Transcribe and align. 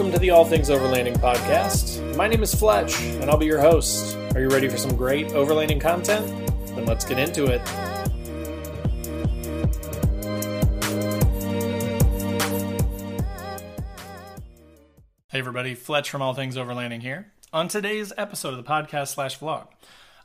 Welcome 0.00 0.14
to 0.14 0.18
the 0.18 0.30
All 0.30 0.46
Things 0.46 0.70
Overlanding 0.70 1.18
podcast. 1.18 2.16
My 2.16 2.26
name 2.26 2.42
is 2.42 2.54
Fletch, 2.54 2.98
and 3.02 3.28
I'll 3.28 3.36
be 3.36 3.44
your 3.44 3.60
host. 3.60 4.16
Are 4.34 4.40
you 4.40 4.48
ready 4.48 4.66
for 4.66 4.78
some 4.78 4.96
great 4.96 5.26
overlanding 5.26 5.78
content? 5.78 6.26
Then 6.68 6.86
let's 6.86 7.04
get 7.04 7.18
into 7.18 7.44
it. 7.44 7.60
Hey, 15.28 15.38
everybody, 15.38 15.74
Fletch 15.74 16.08
from 16.08 16.22
All 16.22 16.32
Things 16.32 16.56
Overlanding 16.56 17.02
here. 17.02 17.30
On 17.52 17.68
today's 17.68 18.10
episode 18.16 18.54
of 18.54 18.56
the 18.56 18.62
podcast 18.62 19.08
slash 19.08 19.38
vlog, 19.38 19.66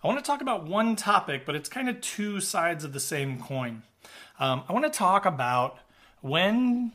I 0.01 0.07
want 0.07 0.19
to 0.19 0.25
talk 0.25 0.39
about 0.39 0.65
one 0.65 0.95
topic, 0.95 1.45
but 1.45 1.53
it's 1.53 1.67
kind 1.67 1.89
of 1.89 1.99
two 1.99 2.39
sides 2.39 2.85
of 2.85 2.93
the 2.93 3.01
same 3.01 3.41
coin. 3.41 3.83
Um, 4.39 4.63
I 4.69 4.71
want 4.71 4.85
to 4.85 4.97
talk 4.97 5.25
about 5.25 5.79
when 6.21 6.93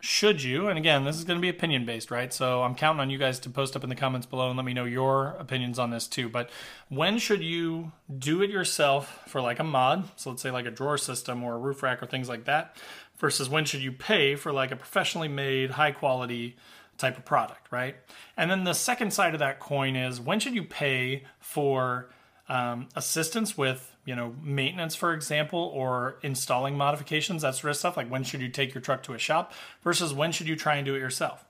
should 0.00 0.42
you, 0.42 0.68
and 0.68 0.78
again, 0.78 1.04
this 1.04 1.16
is 1.16 1.24
going 1.24 1.38
to 1.38 1.42
be 1.42 1.48
opinion 1.48 1.84
based, 1.84 2.10
right? 2.10 2.32
So 2.32 2.62
I'm 2.62 2.74
counting 2.74 3.00
on 3.00 3.10
you 3.10 3.18
guys 3.18 3.38
to 3.40 3.50
post 3.50 3.74
up 3.74 3.82
in 3.82 3.90
the 3.90 3.96
comments 3.96 4.26
below 4.26 4.48
and 4.48 4.56
let 4.56 4.64
me 4.64 4.72
know 4.72 4.84
your 4.84 5.36
opinions 5.40 5.78
on 5.78 5.90
this 5.90 6.06
too. 6.06 6.28
But 6.28 6.50
when 6.88 7.18
should 7.18 7.42
you 7.42 7.92
do 8.16 8.42
it 8.42 8.50
yourself 8.50 9.24
for 9.26 9.40
like 9.40 9.58
a 9.58 9.64
mod? 9.64 10.08
So 10.16 10.30
let's 10.30 10.42
say 10.42 10.50
like 10.50 10.66
a 10.66 10.70
drawer 10.70 10.98
system 10.98 11.42
or 11.42 11.54
a 11.54 11.58
roof 11.58 11.82
rack 11.82 12.02
or 12.02 12.06
things 12.06 12.28
like 12.28 12.44
that, 12.44 12.76
versus 13.18 13.48
when 13.48 13.64
should 13.64 13.80
you 13.80 13.90
pay 13.90 14.36
for 14.36 14.52
like 14.52 14.70
a 14.70 14.76
professionally 14.76 15.28
made, 15.28 15.72
high 15.72 15.92
quality 15.92 16.56
type 16.96 17.16
of 17.16 17.24
product, 17.24 17.70
right? 17.70 17.96
And 18.36 18.50
then 18.50 18.64
the 18.64 18.74
second 18.74 19.12
side 19.12 19.34
of 19.34 19.40
that 19.40 19.60
coin 19.60 19.96
is 19.96 20.20
when 20.20 20.40
should 20.40 20.54
you 20.54 20.64
pay 20.64 21.24
for 21.40 22.10
um, 22.48 22.88
assistance 22.96 23.56
with 23.56 23.94
you 24.04 24.16
know 24.16 24.34
maintenance 24.42 24.94
for 24.94 25.12
example 25.12 25.70
or 25.74 26.18
installing 26.22 26.76
modifications 26.76 27.42
that 27.42 27.54
sort 27.54 27.70
of 27.70 27.76
stuff 27.76 27.96
like 27.96 28.10
when 28.10 28.24
should 28.24 28.40
you 28.40 28.48
take 28.48 28.74
your 28.74 28.80
truck 28.80 29.02
to 29.02 29.14
a 29.14 29.18
shop 29.18 29.52
versus 29.82 30.14
when 30.14 30.32
should 30.32 30.48
you 30.48 30.56
try 30.56 30.76
and 30.76 30.86
do 30.86 30.94
it 30.94 30.98
yourself. 30.98 31.44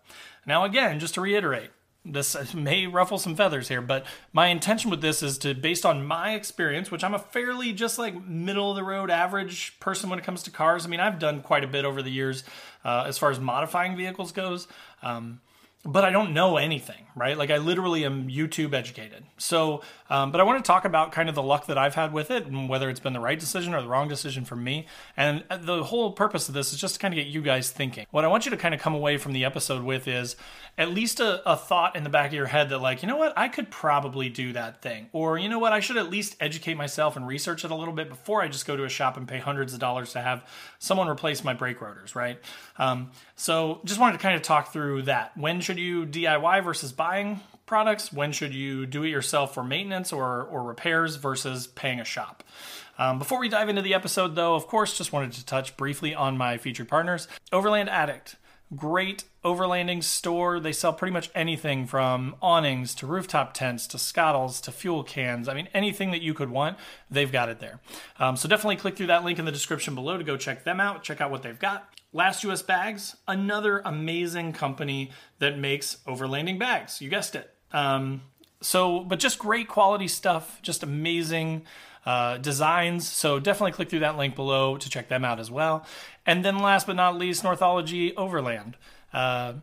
Now 0.46 0.64
again 0.64 0.98
just 0.98 1.14
to 1.14 1.20
reiterate 1.20 1.70
this 2.04 2.54
may 2.54 2.86
ruffle 2.86 3.18
some 3.18 3.36
feathers 3.36 3.68
here 3.68 3.82
but 3.82 4.06
my 4.32 4.48
intention 4.48 4.90
with 4.90 5.00
this 5.00 5.22
is 5.22 5.38
to 5.38 5.54
based 5.54 5.84
on 5.84 6.04
my 6.04 6.34
experience 6.34 6.90
which 6.90 7.04
i'm 7.04 7.14
a 7.14 7.18
fairly 7.18 7.72
just 7.72 7.98
like 7.98 8.26
middle 8.26 8.70
of 8.70 8.76
the 8.76 8.84
road 8.84 9.10
average 9.10 9.78
person 9.80 10.08
when 10.08 10.18
it 10.18 10.24
comes 10.24 10.42
to 10.42 10.50
cars 10.50 10.86
i 10.86 10.88
mean 10.88 11.00
i've 11.00 11.18
done 11.18 11.42
quite 11.42 11.64
a 11.64 11.66
bit 11.66 11.84
over 11.84 12.00
the 12.00 12.10
years 12.10 12.44
uh, 12.84 13.04
as 13.06 13.18
far 13.18 13.30
as 13.30 13.38
modifying 13.38 13.96
vehicles 13.96 14.32
goes 14.32 14.68
um, 15.02 15.40
but 15.84 16.04
I 16.04 16.10
don't 16.10 16.34
know 16.34 16.56
anything, 16.56 17.06
right? 17.14 17.38
Like 17.38 17.50
I 17.50 17.58
literally 17.58 18.04
am 18.04 18.28
YouTube 18.28 18.74
educated. 18.74 19.24
So, 19.36 19.82
um, 20.10 20.32
but 20.32 20.40
I 20.40 20.44
want 20.44 20.62
to 20.62 20.66
talk 20.66 20.84
about 20.84 21.12
kind 21.12 21.28
of 21.28 21.36
the 21.36 21.42
luck 21.42 21.66
that 21.66 21.78
I've 21.78 21.94
had 21.94 22.12
with 22.12 22.32
it 22.32 22.46
and 22.46 22.68
whether 22.68 22.90
it's 22.90 22.98
been 22.98 23.12
the 23.12 23.20
right 23.20 23.38
decision 23.38 23.74
or 23.74 23.80
the 23.80 23.88
wrong 23.88 24.08
decision 24.08 24.44
for 24.44 24.56
me. 24.56 24.86
And 25.16 25.44
the 25.48 25.84
whole 25.84 26.12
purpose 26.12 26.48
of 26.48 26.54
this 26.54 26.72
is 26.72 26.80
just 26.80 26.94
to 26.94 27.00
kind 27.00 27.14
of 27.14 27.16
get 27.16 27.28
you 27.28 27.40
guys 27.42 27.70
thinking. 27.70 28.06
What 28.10 28.24
I 28.24 28.28
want 28.28 28.44
you 28.44 28.50
to 28.50 28.56
kind 28.56 28.74
of 28.74 28.80
come 28.80 28.94
away 28.94 29.18
from 29.18 29.32
the 29.32 29.44
episode 29.44 29.84
with 29.84 30.08
is 30.08 30.34
at 30.76 30.90
least 30.90 31.20
a, 31.20 31.48
a 31.48 31.56
thought 31.56 31.94
in 31.94 32.02
the 32.02 32.10
back 32.10 32.28
of 32.28 32.34
your 32.34 32.46
head 32.46 32.70
that, 32.70 32.78
like, 32.78 33.02
you 33.02 33.08
know 33.08 33.16
what, 33.16 33.32
I 33.36 33.48
could 33.48 33.70
probably 33.70 34.28
do 34.28 34.52
that 34.54 34.82
thing. 34.82 35.08
Or, 35.12 35.38
you 35.38 35.48
know 35.48 35.58
what, 35.60 35.72
I 35.72 35.80
should 35.80 35.96
at 35.96 36.10
least 36.10 36.36
educate 36.40 36.74
myself 36.74 37.16
and 37.16 37.26
research 37.26 37.64
it 37.64 37.70
a 37.70 37.74
little 37.74 37.94
bit 37.94 38.08
before 38.08 38.42
I 38.42 38.48
just 38.48 38.66
go 38.66 38.76
to 38.76 38.84
a 38.84 38.88
shop 38.88 39.16
and 39.16 39.28
pay 39.28 39.38
hundreds 39.38 39.72
of 39.72 39.80
dollars 39.80 40.12
to 40.12 40.20
have 40.20 40.44
someone 40.80 41.08
replace 41.08 41.44
my 41.44 41.54
brake 41.54 41.80
rotors, 41.80 42.16
right? 42.16 42.40
Um, 42.78 43.12
so 43.38 43.80
just 43.84 44.00
wanted 44.00 44.14
to 44.14 44.18
kind 44.18 44.34
of 44.34 44.42
talk 44.42 44.72
through 44.72 45.02
that. 45.02 45.36
When 45.36 45.60
should 45.60 45.78
you 45.78 46.04
DIY 46.04 46.64
versus 46.64 46.90
buying 46.90 47.38
products? 47.66 48.12
When 48.12 48.32
should 48.32 48.52
you 48.52 48.84
do 48.84 49.04
it 49.04 49.10
yourself 49.10 49.54
for 49.54 49.62
maintenance 49.62 50.12
or, 50.12 50.42
or 50.42 50.64
repairs 50.64 51.14
versus 51.14 51.68
paying 51.68 52.00
a 52.00 52.04
shop? 52.04 52.42
Um, 52.98 53.20
before 53.20 53.38
we 53.38 53.48
dive 53.48 53.68
into 53.68 53.80
the 53.80 53.94
episode, 53.94 54.34
though, 54.34 54.56
of 54.56 54.66
course, 54.66 54.98
just 54.98 55.12
wanted 55.12 55.30
to 55.34 55.46
touch 55.46 55.76
briefly 55.76 56.16
on 56.16 56.36
my 56.36 56.58
featured 56.58 56.88
partners 56.88 57.28
Overland 57.52 57.88
Addict. 57.88 58.34
Great 58.74 59.22
overlanding 59.44 60.02
store. 60.02 60.58
They 60.58 60.72
sell 60.72 60.92
pretty 60.92 61.12
much 61.12 61.30
anything 61.32 61.86
from 61.86 62.34
awnings 62.42 62.92
to 62.96 63.06
rooftop 63.06 63.54
tents 63.54 63.86
to 63.86 63.98
Skottles 63.98 64.60
to 64.62 64.72
fuel 64.72 65.04
cans. 65.04 65.48
I 65.48 65.54
mean, 65.54 65.68
anything 65.72 66.10
that 66.10 66.22
you 66.22 66.34
could 66.34 66.50
want, 66.50 66.76
they've 67.08 67.30
got 67.30 67.48
it 67.48 67.60
there. 67.60 67.78
Um, 68.18 68.36
so 68.36 68.48
definitely 68.48 68.76
click 68.76 68.96
through 68.96 69.06
that 69.06 69.24
link 69.24 69.38
in 69.38 69.44
the 69.44 69.52
description 69.52 69.94
below 69.94 70.18
to 70.18 70.24
go 70.24 70.36
check 70.36 70.64
them 70.64 70.80
out, 70.80 71.04
check 71.04 71.20
out 71.20 71.30
what 71.30 71.44
they've 71.44 71.58
got. 71.58 71.88
Last 72.12 72.42
US 72.44 72.62
Bags, 72.62 73.16
another 73.26 73.80
amazing 73.84 74.52
company 74.52 75.10
that 75.38 75.58
makes 75.58 75.96
overlanding 76.06 76.58
bags. 76.58 77.00
You 77.02 77.10
guessed 77.10 77.34
it. 77.34 77.52
Um, 77.72 78.22
so, 78.60 79.00
but 79.00 79.18
just 79.18 79.38
great 79.38 79.68
quality 79.68 80.08
stuff, 80.08 80.60
just 80.62 80.82
amazing 80.82 81.64
uh, 82.06 82.38
designs. 82.38 83.06
So 83.06 83.38
definitely 83.38 83.72
click 83.72 83.90
through 83.90 84.00
that 84.00 84.16
link 84.16 84.34
below 84.34 84.76
to 84.78 84.88
check 84.90 85.08
them 85.08 85.24
out 85.24 85.38
as 85.38 85.50
well. 85.50 85.86
And 86.24 86.44
then 86.44 86.58
last 86.58 86.86
but 86.86 86.96
not 86.96 87.18
least, 87.18 87.44
Northology 87.44 88.16
Overland. 88.16 88.76
Uh, 89.12 89.54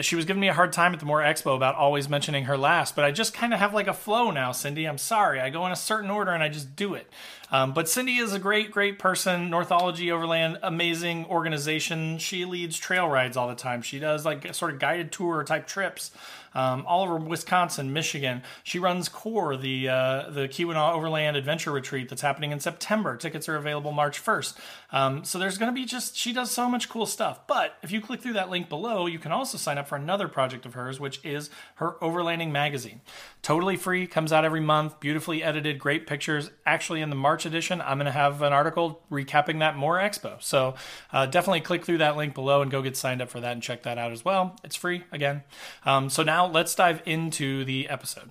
she 0.00 0.16
was 0.16 0.24
giving 0.24 0.40
me 0.40 0.48
a 0.48 0.54
hard 0.54 0.72
time 0.72 0.92
at 0.92 0.98
the 1.00 1.06
More 1.06 1.20
Expo 1.20 1.54
about 1.54 1.76
always 1.76 2.08
mentioning 2.08 2.44
her 2.44 2.58
last, 2.58 2.96
but 2.96 3.04
I 3.04 3.12
just 3.12 3.32
kind 3.32 3.54
of 3.54 3.60
have 3.60 3.74
like 3.74 3.86
a 3.86 3.92
flow 3.92 4.30
now, 4.30 4.50
Cindy. 4.50 4.86
I'm 4.86 4.98
sorry. 4.98 5.40
I 5.40 5.50
go 5.50 5.64
in 5.66 5.72
a 5.72 5.76
certain 5.76 6.10
order 6.10 6.32
and 6.32 6.42
I 6.42 6.48
just 6.48 6.74
do 6.74 6.94
it. 6.94 7.08
Um, 7.54 7.72
but 7.72 7.88
Cindy 7.88 8.16
is 8.16 8.32
a 8.32 8.40
great, 8.40 8.72
great 8.72 8.98
person. 8.98 9.48
Northology 9.48 10.10
Overland, 10.10 10.58
amazing 10.64 11.24
organization. 11.26 12.18
She 12.18 12.44
leads 12.44 12.76
trail 12.76 13.08
rides 13.08 13.36
all 13.36 13.46
the 13.46 13.54
time. 13.54 13.80
She 13.80 14.00
does 14.00 14.24
like 14.24 14.52
sort 14.52 14.72
of 14.72 14.80
guided 14.80 15.12
tour 15.12 15.44
type 15.44 15.68
trips 15.68 16.10
um, 16.54 16.84
all 16.86 17.04
over 17.04 17.16
Wisconsin, 17.16 17.92
Michigan. 17.92 18.42
She 18.62 18.80
runs 18.80 19.08
KOAR, 19.08 19.56
the 19.56 19.88
uh, 19.88 20.30
the 20.30 20.48
Keweenaw 20.48 20.94
Overland 20.94 21.36
Adventure 21.36 21.70
Retreat 21.70 22.08
that's 22.08 22.22
happening 22.22 22.52
in 22.52 22.60
September. 22.60 23.16
Tickets 23.16 23.48
are 23.48 23.56
available 23.56 23.92
March 23.92 24.24
1st. 24.24 24.56
Um, 24.92 25.24
so 25.24 25.38
there's 25.38 25.58
going 25.58 25.72
to 25.72 25.74
be 25.74 25.84
just, 25.84 26.16
she 26.16 26.32
does 26.32 26.50
so 26.50 26.68
much 26.68 26.88
cool 26.88 27.06
stuff. 27.06 27.46
But 27.46 27.76
if 27.82 27.90
you 27.90 28.00
click 28.00 28.20
through 28.20 28.34
that 28.34 28.50
link 28.50 28.68
below, 28.68 29.06
you 29.06 29.18
can 29.18 29.32
also 29.32 29.58
sign 29.58 29.78
up 29.78 29.88
for 29.88 29.96
another 29.96 30.28
project 30.28 30.66
of 30.66 30.74
hers, 30.74 31.00
which 31.00 31.20
is 31.24 31.50
her 31.76 31.96
Overlanding 32.00 32.52
magazine. 32.52 33.00
Totally 33.44 33.76
free, 33.76 34.06
comes 34.06 34.32
out 34.32 34.46
every 34.46 34.62
month, 34.62 35.00
beautifully 35.00 35.42
edited, 35.42 35.78
great 35.78 36.06
pictures. 36.06 36.50
Actually, 36.64 37.02
in 37.02 37.10
the 37.10 37.14
March 37.14 37.44
edition, 37.44 37.82
I'm 37.82 37.98
going 37.98 38.06
to 38.06 38.10
have 38.10 38.40
an 38.40 38.54
article 38.54 39.02
recapping 39.10 39.58
that 39.58 39.76
More 39.76 39.98
Expo. 39.98 40.42
So 40.42 40.76
uh, 41.12 41.26
definitely 41.26 41.60
click 41.60 41.84
through 41.84 41.98
that 41.98 42.16
link 42.16 42.34
below 42.34 42.62
and 42.62 42.70
go 42.70 42.80
get 42.80 42.96
signed 42.96 43.20
up 43.20 43.28
for 43.28 43.40
that 43.40 43.52
and 43.52 43.62
check 43.62 43.82
that 43.82 43.98
out 43.98 44.12
as 44.12 44.24
well. 44.24 44.56
It's 44.64 44.76
free 44.76 45.04
again. 45.12 45.42
Um, 45.84 46.08
so 46.08 46.22
now 46.22 46.46
let's 46.46 46.74
dive 46.74 47.02
into 47.04 47.66
the 47.66 47.86
episode. 47.90 48.30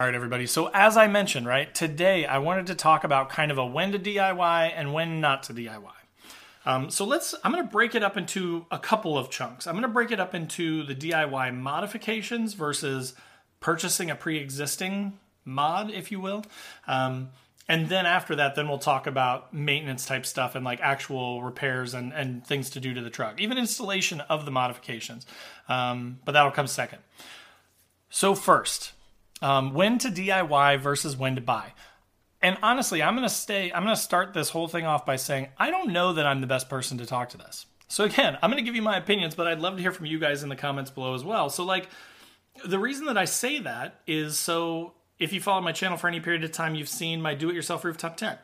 All 0.00 0.06
right, 0.06 0.14
everybody. 0.14 0.46
So, 0.46 0.70
as 0.72 0.96
I 0.96 1.08
mentioned, 1.08 1.46
right, 1.46 1.74
today 1.74 2.24
I 2.24 2.38
wanted 2.38 2.68
to 2.68 2.74
talk 2.74 3.04
about 3.04 3.28
kind 3.28 3.50
of 3.50 3.58
a 3.58 3.66
when 3.66 3.92
to 3.92 3.98
DIY 3.98 4.72
and 4.74 4.94
when 4.94 5.20
not 5.20 5.42
to 5.42 5.52
DIY. 5.52 5.92
Um, 6.64 6.88
so, 6.88 7.04
let's, 7.04 7.34
I'm 7.44 7.52
going 7.52 7.62
to 7.62 7.70
break 7.70 7.94
it 7.94 8.02
up 8.02 8.16
into 8.16 8.64
a 8.70 8.78
couple 8.78 9.18
of 9.18 9.28
chunks. 9.28 9.66
I'm 9.66 9.74
going 9.74 9.82
to 9.82 9.88
break 9.88 10.10
it 10.10 10.18
up 10.18 10.34
into 10.34 10.84
the 10.84 10.94
DIY 10.94 11.54
modifications 11.54 12.54
versus 12.54 13.12
purchasing 13.60 14.10
a 14.10 14.14
pre 14.14 14.38
existing 14.38 15.18
mod, 15.44 15.90
if 15.90 16.10
you 16.10 16.18
will. 16.18 16.46
Um, 16.86 17.28
and 17.68 17.90
then 17.90 18.06
after 18.06 18.34
that, 18.36 18.54
then 18.54 18.68
we'll 18.68 18.78
talk 18.78 19.06
about 19.06 19.52
maintenance 19.52 20.06
type 20.06 20.24
stuff 20.24 20.54
and 20.54 20.64
like 20.64 20.80
actual 20.80 21.42
repairs 21.42 21.92
and, 21.92 22.14
and 22.14 22.46
things 22.46 22.70
to 22.70 22.80
do 22.80 22.94
to 22.94 23.02
the 23.02 23.10
truck, 23.10 23.38
even 23.38 23.58
installation 23.58 24.22
of 24.22 24.46
the 24.46 24.50
modifications. 24.50 25.26
Um, 25.68 26.20
but 26.24 26.32
that'll 26.32 26.52
come 26.52 26.68
second. 26.68 27.00
So, 28.08 28.34
first, 28.34 28.94
um, 29.42 29.74
when 29.74 29.98
to 29.98 30.08
DIY 30.08 30.80
versus 30.80 31.16
when 31.16 31.34
to 31.34 31.40
buy. 31.40 31.72
And 32.42 32.56
honestly, 32.62 33.02
I'm 33.02 33.14
going 33.14 33.28
to 33.28 33.34
stay, 33.34 33.70
I'm 33.72 33.84
going 33.84 33.94
to 33.94 34.00
start 34.00 34.32
this 34.32 34.50
whole 34.50 34.68
thing 34.68 34.86
off 34.86 35.04
by 35.04 35.16
saying, 35.16 35.48
I 35.58 35.70
don't 35.70 35.92
know 35.92 36.14
that 36.14 36.26
I'm 36.26 36.40
the 36.40 36.46
best 36.46 36.68
person 36.68 36.98
to 36.98 37.06
talk 37.06 37.28
to 37.30 37.38
this. 37.38 37.66
So 37.88 38.04
again, 38.04 38.38
I'm 38.40 38.50
going 38.50 38.62
to 38.62 38.66
give 38.66 38.76
you 38.76 38.82
my 38.82 38.96
opinions, 38.96 39.34
but 39.34 39.46
I'd 39.46 39.60
love 39.60 39.76
to 39.76 39.82
hear 39.82 39.92
from 39.92 40.06
you 40.06 40.18
guys 40.18 40.42
in 40.42 40.48
the 40.48 40.56
comments 40.56 40.90
below 40.90 41.14
as 41.14 41.24
well. 41.24 41.50
So, 41.50 41.64
like, 41.64 41.88
the 42.64 42.78
reason 42.78 43.06
that 43.06 43.18
I 43.18 43.24
say 43.24 43.58
that 43.60 44.00
is 44.06 44.38
so 44.38 44.94
if 45.18 45.32
you 45.34 45.40
follow 45.40 45.60
my 45.60 45.72
channel 45.72 45.98
for 45.98 46.08
any 46.08 46.18
period 46.18 46.42
of 46.42 46.50
time, 46.50 46.74
you've 46.74 46.88
seen 46.88 47.20
my 47.20 47.34
do-it-yourself 47.34 47.84
rooftop 47.84 48.16
tent. 48.16 48.38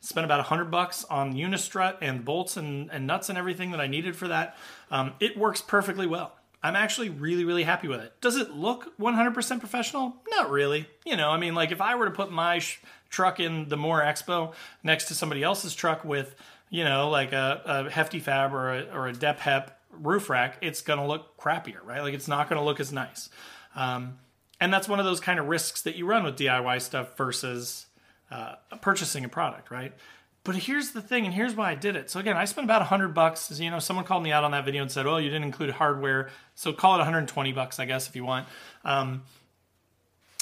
Spent 0.00 0.24
about 0.24 0.38
100 0.38 0.70
bucks 0.70 1.04
on 1.04 1.34
Unistrut 1.34 1.96
and 2.00 2.24
bolts 2.24 2.56
and, 2.56 2.90
and 2.90 3.06
nuts 3.06 3.28
and 3.28 3.36
everything 3.36 3.72
that 3.72 3.80
I 3.80 3.86
needed 3.86 4.16
for 4.16 4.28
that. 4.28 4.56
Um, 4.90 5.12
it 5.20 5.36
works 5.36 5.60
perfectly 5.60 6.06
well. 6.06 6.32
I'm 6.62 6.76
actually 6.76 7.08
really, 7.08 7.44
really 7.44 7.62
happy 7.62 7.88
with 7.88 8.00
it. 8.00 8.12
Does 8.20 8.36
it 8.36 8.50
look 8.50 8.98
100% 8.98 9.60
professional? 9.60 10.16
Not 10.30 10.50
really. 10.50 10.86
You 11.06 11.16
know, 11.16 11.30
I 11.30 11.38
mean, 11.38 11.54
like 11.54 11.72
if 11.72 11.80
I 11.80 11.94
were 11.94 12.04
to 12.04 12.10
put 12.10 12.30
my 12.30 12.58
sh- 12.58 12.80
truck 13.08 13.40
in 13.40 13.68
the 13.68 13.76
Moore 13.76 14.02
Expo 14.02 14.52
next 14.82 15.06
to 15.06 15.14
somebody 15.14 15.42
else's 15.42 15.74
truck 15.74 16.04
with, 16.04 16.34
you 16.68 16.84
know, 16.84 17.08
like 17.08 17.32
a, 17.32 17.62
a 17.64 17.90
Hefty 17.90 18.20
Fab 18.20 18.52
or 18.52 18.74
a, 18.74 18.82
or 18.92 19.08
a 19.08 19.12
Dep 19.12 19.40
Hep 19.40 19.80
roof 19.90 20.28
rack, 20.28 20.58
it's 20.60 20.82
going 20.82 20.98
to 20.98 21.06
look 21.06 21.36
crappier, 21.38 21.82
right? 21.84 22.02
Like 22.02 22.14
it's 22.14 22.28
not 22.28 22.48
going 22.48 22.60
to 22.60 22.64
look 22.64 22.78
as 22.78 22.92
nice. 22.92 23.30
Um, 23.74 24.18
and 24.60 24.72
that's 24.72 24.88
one 24.88 24.98
of 24.98 25.06
those 25.06 25.20
kind 25.20 25.40
of 25.40 25.46
risks 25.46 25.82
that 25.82 25.96
you 25.96 26.06
run 26.06 26.24
with 26.24 26.36
DIY 26.36 26.82
stuff 26.82 27.16
versus 27.16 27.86
uh, 28.30 28.56
purchasing 28.80 29.24
a 29.24 29.28
product, 29.28 29.70
right? 29.70 29.94
But 30.42 30.56
here's 30.56 30.92
the 30.92 31.02
thing, 31.02 31.26
and 31.26 31.34
here's 31.34 31.54
why 31.54 31.70
I 31.70 31.74
did 31.74 31.96
it. 31.96 32.10
So 32.10 32.18
again, 32.18 32.36
I 32.36 32.46
spent 32.46 32.64
about 32.64 32.80
100 32.80 33.08
bucks. 33.08 33.60
You 33.60 33.70
know, 33.70 33.78
someone 33.78 34.06
called 34.06 34.22
me 34.22 34.32
out 34.32 34.42
on 34.42 34.52
that 34.52 34.64
video 34.64 34.80
and 34.82 34.90
said, 34.90 35.06
"Oh, 35.06 35.18
you 35.18 35.28
didn't 35.28 35.44
include 35.44 35.70
hardware." 35.70 36.30
So 36.54 36.72
call 36.72 36.94
it 36.94 36.98
120 36.98 37.52
bucks, 37.52 37.78
I 37.78 37.84
guess, 37.84 38.08
if 38.08 38.16
you 38.16 38.24
want. 38.24 38.48
Um, 38.84 39.22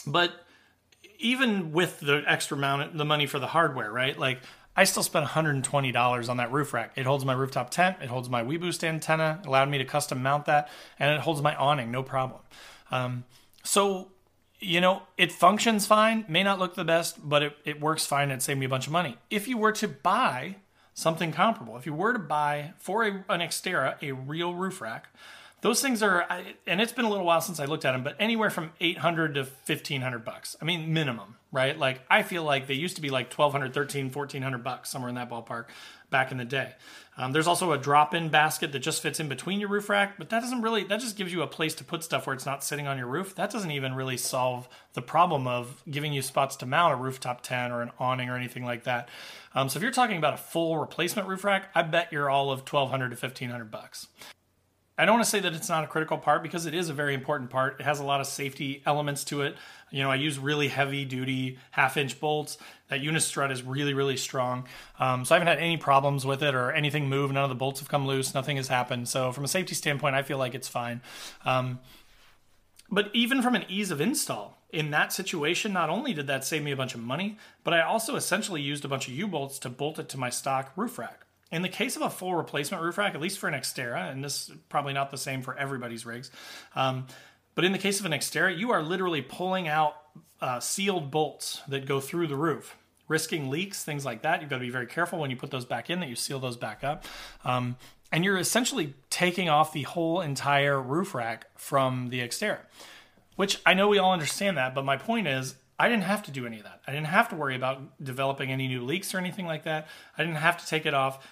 but 0.07 0.33
even 1.19 1.73
with 1.73 2.01
the 2.01 2.23
extra 2.27 2.57
amount, 2.57 2.97
the 2.97 3.05
money 3.05 3.27
for 3.27 3.39
the 3.39 3.49
hardware, 3.49 3.91
right? 3.91 4.17
Like 4.17 4.41
I 4.77 4.85
still 4.85 5.03
spent 5.03 5.27
$120 5.27 6.29
on 6.29 6.37
that 6.37 6.53
roof 6.53 6.73
rack. 6.73 6.93
It 6.95 7.05
holds 7.05 7.25
my 7.25 7.33
rooftop 7.33 7.71
tent, 7.71 7.97
it 8.01 8.09
holds 8.09 8.31
my 8.31 8.45
WeBoost 8.45 8.85
antenna, 8.85 9.43
allowed 9.45 9.69
me 9.69 9.79
to 9.79 9.85
custom 9.85 10.23
mount 10.23 10.45
that, 10.47 10.69
and 11.01 11.11
it 11.11 11.21
holds 11.21 11.43
my 11.43 11.57
awning, 11.57 11.91
no 11.91 12.05
problem. 12.05 12.41
Um, 12.93 13.25
so 13.65 14.13
you 14.61 14.81
know, 14.81 15.03
it 15.17 15.33
functions 15.33 15.87
fine, 15.87 16.25
may 16.29 16.43
not 16.43 16.59
look 16.59 16.75
the 16.75 16.85
best, 16.85 17.29
but 17.29 17.43
it, 17.43 17.57
it 17.65 17.81
works 17.81 18.07
fine 18.07 18.31
and 18.31 18.43
saved 18.43 18.59
me 18.59 18.67
a 18.67 18.69
bunch 18.69 18.87
of 18.87 18.93
money. 18.93 19.17
If 19.31 19.47
you 19.47 19.57
were 19.57 19.73
to 19.73 19.89
buy 19.89 20.57
something 20.95 21.33
comparable, 21.33 21.77
if 21.77 21.87
you 21.87 21.95
were 21.95 22.13
to 22.13 22.19
buy 22.19 22.73
for 22.79 23.05
a, 23.05 23.25
an 23.29 23.41
Xterra 23.41 23.97
a 24.03 24.13
real 24.13 24.55
roof 24.55 24.81
rack, 24.81 25.09
those 25.61 25.83
things 25.83 26.03
are, 26.03 26.25
and 26.67 26.81
it's 26.81 26.93
been 26.93 27.05
a 27.05 27.11
little 27.11 27.25
while 27.25 27.41
since 27.41 27.59
I 27.59 27.65
looked 27.65 27.85
at 27.85 27.93
them, 27.93 28.05
but 28.05 28.15
anywhere 28.21 28.51
from 28.51 28.71
800 28.81 29.35
to 29.35 29.41
1500 29.41 30.25
bucks. 30.25 30.57
I 30.63 30.65
mean, 30.65 30.93
minimum, 30.93 31.37
right? 31.51 31.77
Like, 31.77 32.01
I 32.09 32.23
feel 32.23 32.45
like 32.45 32.69
they 32.69 32.75
used 32.75 32.95
to 32.97 33.03
be 33.03 33.11
like 33.11 33.27
1200, 33.27 33.75
13, 33.75 34.11
1400 34.11 34.63
bucks, 34.63 34.89
somewhere 34.89 35.09
in 35.09 35.17
that 35.17 35.31
ballpark 35.31 35.67
back 36.11 36.33
in 36.33 36.39
the 36.39 36.45
day. 36.45 36.75
Um, 37.17 37.33
there's 37.33 37.49
also 37.49 37.73
a 37.73 37.79
drop-in 37.79 38.29
basket 38.29 38.71
that 38.71 38.79
just 38.79 39.03
fits 39.03 39.19
in 39.19 39.29
between 39.29 39.59
your 39.59 39.69
roof 39.69 39.89
rack, 39.89 40.19
but 40.19 40.29
that 40.29 40.41
doesn't 40.41 40.63
really 40.63 40.85
that 40.85 41.01
just 41.01 41.17
gives 41.17 41.33
you 41.33 41.43
a 41.43 41.49
place 41.49 41.75
to 41.77 41.85
put 41.85 42.05
stuff 42.05 42.27
where 42.27 42.35
it's 42.35 42.47
not 42.47 42.63
sitting 42.63 42.87
on 42.87 42.97
your 42.97 43.09
roof. 43.09 43.35
That 43.35 43.51
doesn't 43.51 43.73
even 43.73 43.95
really 43.95 44.17
solve 44.17 44.69
the 44.93 45.03
problem 45.03 45.49
of 45.49 45.83
giving 45.91 46.13
you 46.13 46.23
spots 46.23 46.55
to 46.57 46.67
mount 46.67 46.93
a 46.93 46.97
rooftop 46.97 47.43
tent 47.43 47.73
or 47.73 47.83
an 47.83 47.91
awning 47.99 48.29
or 48.29 48.37
anything 48.37 48.65
like 48.65 48.85
that. 48.85 49.09
Um, 49.55 49.69
so 49.69 49.79
if 49.79 49.83
you're 49.83 49.91
talking 49.91 50.17
about 50.17 50.35
a 50.35 50.39
full 50.39 50.79
replacement 50.79 51.27
roof 51.27 51.43
rack, 51.43 51.71
I 51.75 51.83
bet 51.83 52.13
you're 52.13 52.31
all 52.31 52.53
of 52.53 52.61
1200 52.61 53.11
to 53.11 53.17
1500 53.17 53.71
bucks. 53.71 54.07
I 54.99 55.07
don't 55.07 55.15
want 55.15 55.25
to 55.25 55.31
say 55.31 55.39
that 55.41 55.55
it's 55.55 55.69
not 55.69 55.85
a 55.85 55.87
critical 55.87 56.19
part 56.19 56.43
because 56.43 56.67
it 56.67 56.75
is 56.75 56.89
a 56.89 56.93
very 56.93 57.15
important 57.15 57.51
part. 57.51 57.79
It 57.79 57.85
has 57.85 58.01
a 58.01 58.05
lot 58.05 58.21
of 58.21 58.27
safety 58.27 58.83
elements 58.85 59.23
to 59.25 59.43
it. 59.43 59.57
You 59.91 60.03
know, 60.03 60.11
I 60.11 60.17
use 60.17 60.41
really 60.41 60.67
heavy 60.67 61.05
duty 61.05 61.59
half 61.71 61.97
inch 61.97 62.19
bolts. 62.19 62.59
That 62.89 63.01
unistrut 63.01 63.53
is 63.53 63.63
really, 63.63 63.95
really 63.95 64.17
strong. 64.17 64.67
Um, 64.99 65.25
so 65.25 65.35
I 65.35 65.39
haven't 65.39 65.55
had 65.55 65.59
any 65.59 65.77
problems 65.77 66.27
with 66.27 66.43
it 66.43 66.55
or 66.55 66.73
anything 66.73 67.09
move. 67.09 67.31
None 67.31 67.45
of 67.45 67.49
the 67.49 67.55
bolts 67.55 67.79
have 67.79 67.89
come 67.89 68.09
loose. 68.09 68.35
Nothing 68.35 68.57
has 68.57 68.67
happened. 68.67 69.09
So 69.09 69.31
from 69.31 69.45
a 69.45 69.49
safety 69.49 69.77
standpoint, 69.77 70.17
I 70.17 70.23
feel 70.23 70.37
like 70.37 70.55
it's 70.55 70.69
fine. 70.69 71.01
Um, 71.45 71.79
but 72.91 73.11
even 73.15 73.41
from 73.41 73.55
an 73.55 73.65
ease 73.69 73.93
of 73.93 74.01
install, 74.01 74.59
in 74.71 74.91
that 74.91 75.13
situation, 75.13 75.73
not 75.73 75.91
only 75.91 76.13
did 76.13 76.27
that 76.27 76.45
save 76.45 76.63
me 76.63 76.73
a 76.73 76.77
bunch 76.77 76.95
of 76.95 77.01
money, 77.01 77.39
but 77.63 77.73
I 77.73 77.83
also 77.83 78.17
essentially 78.17 78.61
used 78.61 78.85
a 78.85 78.89
bunch 78.89 79.07
of 79.07 79.15
U 79.15 79.29
bolts 79.29 79.59
to 79.61 79.69
bolt 79.69 79.99
it 79.99 80.09
to 80.11 80.19
my 80.19 80.29
stock 80.29 80.73
roof 80.77 80.99
rack. 80.99 81.25
In 81.51 81.63
the 81.63 81.69
case 81.69 81.97
of 81.97 82.03
a 82.03 82.11
full 82.11 82.35
replacement 82.35 82.83
roof 82.83 82.99
rack, 82.99 83.15
at 83.15 83.21
least 83.21 83.39
for 83.39 83.49
an 83.49 83.55
Xterra, 83.55 84.11
and 84.11 84.23
this 84.23 84.49
is 84.49 84.57
probably 84.69 84.93
not 84.93 85.11
the 85.11 85.17
same 85.17 85.43
for 85.43 85.57
everybody's 85.57 86.05
rigs, 86.05 86.31
um, 86.75 87.07
but 87.55 87.65
in 87.65 87.73
the 87.73 87.79
case 87.79 88.01
of 88.01 88.07
an 88.07 88.13
Xterra, 88.13 88.57
you 88.57 88.71
are 88.71 88.83
literally 88.83 89.23
pulling 89.23 89.67
out 89.67 89.95
uh, 90.41 90.61
sealed 90.61 91.11
bolts 91.11 91.63
that 91.69 91.87
go 91.87 92.01
through 92.01 92.27
the 92.27 92.37
roof, 92.37 92.77
risking 93.09 93.51
leaks, 93.51 93.83
things 93.83 94.05
like 94.05 94.23
that. 94.23 94.41
You've 94.41 94.51
got 94.51 94.57
to 94.57 94.65
be 94.65 94.71
very 94.71 94.87
careful 94.87 95.19
when 95.19 95.31
you 95.31 95.37
put 95.37 95.51
those 95.51 95.65
back 95.65 95.91
in 95.91 96.01
that 96.01 96.09
you 96.09 96.15
seal 96.15 96.39
those 96.39 96.57
back 96.57 96.85
up. 96.85 97.05
Um, 97.45 97.77
and 98.13 98.25
you're 98.25 98.39
essentially 98.39 98.95
taking 99.11 99.49
off 99.49 99.73
the 99.73 99.83
whole 99.83 100.21
entire 100.21 100.81
roof 100.81 101.15
rack 101.15 101.47
from 101.57 102.09
the 102.09 102.21
Xterra, 102.21 102.61
which 103.37 103.61
I 103.67 103.75
know 103.75 103.89
we 103.89 103.99
all 103.99 104.13
understand 104.13 104.57
that, 104.57 104.75
but 104.75 104.85
my 104.85 104.97
point 104.97 105.27
is 105.27 105.57
I 105.79 105.89
didn't 105.89 106.05
have 106.05 106.23
to 106.25 106.31
do 106.31 106.47
any 106.47 106.59
of 106.59 106.65
that. 106.65 106.81
I 106.87 106.93
didn't 106.93 107.07
have 107.07 107.29
to 107.29 107.37
worry 107.37 107.55
about 107.55 108.03
developing 108.03 108.51
any 108.51 108.67
new 108.67 108.85
leaks 108.85 109.15
or 109.15 109.19
anything 109.19 109.47
like 109.47 109.65
that. 109.65 109.87
I 110.17 110.25
didn't 110.25 110.39
have 110.39 110.59
to 110.59 110.67
take 110.67 110.87
it 110.87 110.95
off. 110.95 111.27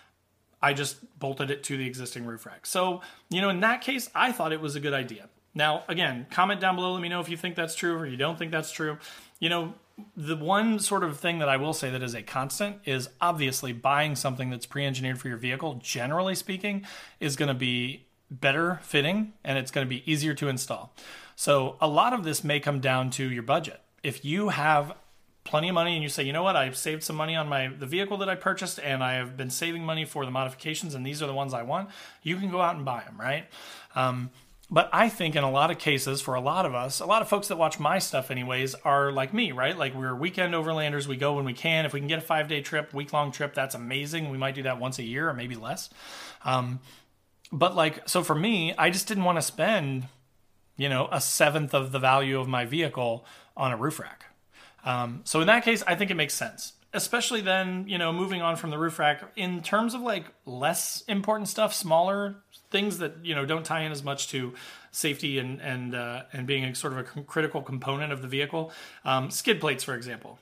I 0.67 0.73
just 0.73 0.97
bolted 1.21 1.49
it 1.53 1.63
to 1.65 1.77
the 1.77 1.87
existing 1.87 2.27
roof 2.27 2.45
rack. 2.45 2.67
So, 2.67 3.01
you 3.31 3.41
know, 3.41 3.51
in 3.51 3.61
that 3.61 3.83
case, 3.83 4.11
I 4.17 4.33
thought 4.33 4.53
it 4.53 4.61
was 4.61 4.75
a 4.75 4.81
good 4.81 4.95
idea. 4.95 5.29
Now, 5.55 5.85
again, 5.87 6.27
comment 6.29 6.61
down 6.61 6.75
below. 6.75 6.93
Let 6.93 7.01
me 7.01 7.09
know 7.09 7.21
if 7.21 7.29
you 7.29 7.37
think 7.37 7.55
that's 7.55 7.77
true 7.77 7.97
or 7.97 8.05
you 8.05 8.17
don't 8.17 8.37
think 8.37 8.51
that's 8.51 8.73
true. 8.73 8.99
You 9.39 9.49
know, 9.49 9.75
the 10.17 10.37
one 10.37 10.81
sort 10.81 11.05
of 11.05 11.21
thing 11.21 11.39
that 11.39 11.49
I 11.49 11.57
will 11.57 11.73
say 11.73 11.89
that 11.91 12.03
is 12.03 12.15
a 12.15 12.23
constant 12.23 12.79
is 12.85 13.09
obviously 13.21 13.73
buying 13.73 14.17
something 14.17 14.51
that's 14.51 14.67
pre 14.67 14.85
engineered 14.85 15.21
for 15.21 15.29
your 15.29 15.37
vehicle, 15.37 15.79
generally 15.81 16.35
speaking, 16.35 16.85
is 17.21 17.37
going 17.37 17.49
to 17.49 17.55
be 17.55 18.07
better 18.29 18.81
fitting 18.83 19.35
and 19.45 19.59
it's 19.59 19.71
going 19.71 19.87
to 19.87 19.89
be 19.89 20.03
easier 20.11 20.35
to 20.35 20.49
install. 20.49 20.93
So, 21.37 21.77
a 21.81 21.87
lot 21.87 22.13
of 22.13 22.25
this 22.25 22.43
may 22.43 22.59
come 22.59 22.81
down 22.81 23.11
to 23.11 23.31
your 23.31 23.45
budget. 23.45 23.81
If 24.03 24.25
you 24.25 24.49
have 24.49 24.95
plenty 25.47 25.69
of 25.69 25.75
money 25.75 25.95
and 25.95 26.03
you 26.03 26.09
say, 26.09 26.23
you 26.23 26.33
know 26.33 26.43
what, 26.43 26.57
I've 26.57 26.77
saved 26.77 27.03
some 27.03 27.17
money 27.17 27.37
on 27.37 27.49
my 27.49 27.69
the 27.69 27.87
vehicle 27.87 28.19
that 28.19 28.29
I 28.29 28.35
purchased 28.35 28.79
and 28.79 29.03
I 29.03 29.15
have 29.15 29.37
been 29.37 29.51
saving 29.51 29.85
money 29.85 30.05
for 30.05 30.25
the 30.25 30.31
modifications 30.31 30.95
and 30.95 31.07
these 31.07 31.23
are 31.23 31.27
the 31.27 31.35
ones 31.35 31.55
I 31.55 31.63
want, 31.63 31.91
you 32.23 32.37
can 32.37 32.51
go 32.51 32.61
out 32.61 32.77
and 32.77 32.85
buy 32.85 33.03
them, 33.05 33.19
right? 33.19 33.47
Um, 33.95 34.31
but 34.69 34.91
I 34.93 35.09
think 35.09 35.37
in 35.37 35.45
a 35.45 35.51
lot 35.51 35.71
of 35.71 35.79
cases, 35.79 36.21
for 36.21 36.35
a 36.35 36.41
lot 36.41 36.67
of 36.67 36.75
us, 36.75 36.99
a 36.99 37.07
lot 37.07 37.23
of 37.23 37.29
folks 37.29 37.49
that 37.49 37.57
watch 37.57 37.79
my 37.79 38.01
stuff, 38.01 38.33
anyways, 38.33 38.75
are 38.75 39.13
like 39.13 39.33
me, 39.33 39.53
right? 39.53 39.79
Like 39.79 39.95
we're 39.95 40.15
weekend 40.15 40.55
overlanders. 40.55 41.07
We 41.07 41.17
go 41.17 41.35
when 41.35 41.45
we 41.45 41.53
can. 41.53 41.87
If 41.87 41.93
we 41.93 42.01
can 42.01 42.09
get 42.09 42.19
a 42.19 42.23
five 42.23 42.49
day 42.49 42.63
trip, 42.63 42.93
week 42.93 43.13
long 43.13 43.31
trip, 43.31 43.55
that's 43.55 43.77
amazing. 43.77 44.31
We 44.31 44.39
might 44.39 44.57
do 44.57 44.65
that 44.65 44.81
once 44.81 44.99
a 44.99 45.05
year 45.05 45.29
or 45.29 45.35
maybe 45.35 45.55
less. 45.55 45.89
Um, 46.45 46.81
but 47.53 47.77
like, 47.77 48.09
so 48.09 48.25
for 48.25 48.35
me, 48.35 48.75
I 48.77 48.91
just 48.91 49.07
didn't 49.07 49.23
want 49.23 49.39
to 49.39 49.43
spend, 49.43 50.09
you 50.77 50.89
know, 50.89 51.09
a 51.13 51.21
seventh 51.21 51.73
of 51.73 51.93
the 51.93 52.01
value 52.01 52.41
of 52.41 52.49
my 52.49 52.65
vehicle 52.65 53.25
on 53.57 53.71
a 53.71 53.77
roof 53.77 54.01
rack. 54.01 54.26
Um, 54.87 55.21
so 55.25 55.41
in 55.41 55.49
that 55.49 55.65
case, 55.65 55.83
I 55.87 55.97
think 55.97 56.11
it 56.11 56.15
makes 56.15 56.33
sense. 56.33 56.73
Especially 56.95 57.43
then, 57.43 57.87
you 57.89 57.99
know, 57.99 58.13
moving 58.13 58.41
on 58.41 58.57
from 58.57 58.71
the 58.71 58.79
roof 58.79 58.99
rack 58.99 59.23
in 59.37 59.61
terms 59.61 59.93
of 59.93 60.01
like 60.01 60.27
less 60.47 61.03
important 61.09 61.49
stuff, 61.49 61.75
smaller 61.75 62.37
things 62.71 62.99
that 62.99 63.17
you 63.23 63.35
know 63.35 63.45
don't 63.45 63.65
tie 63.65 63.83
in 63.83 63.93
as 63.93 64.03
much 64.03 64.29
to 64.29 64.55
safety 64.93 65.39
and 65.39 65.61
and 65.61 65.95
uh, 65.95 66.23
and 66.33 66.47
being 66.47 66.65
a 66.65 66.75
sort 66.75 66.95
of 66.95 67.01
a 67.01 67.23
critical 67.25 67.61
component 67.61 68.13
of 68.13 68.23
the 68.23 68.29
vehicle. 68.29 68.73
Um, 69.05 69.31
skid 69.31 69.61
plates, 69.61 69.85
for 69.85 69.95
example. 69.95 70.39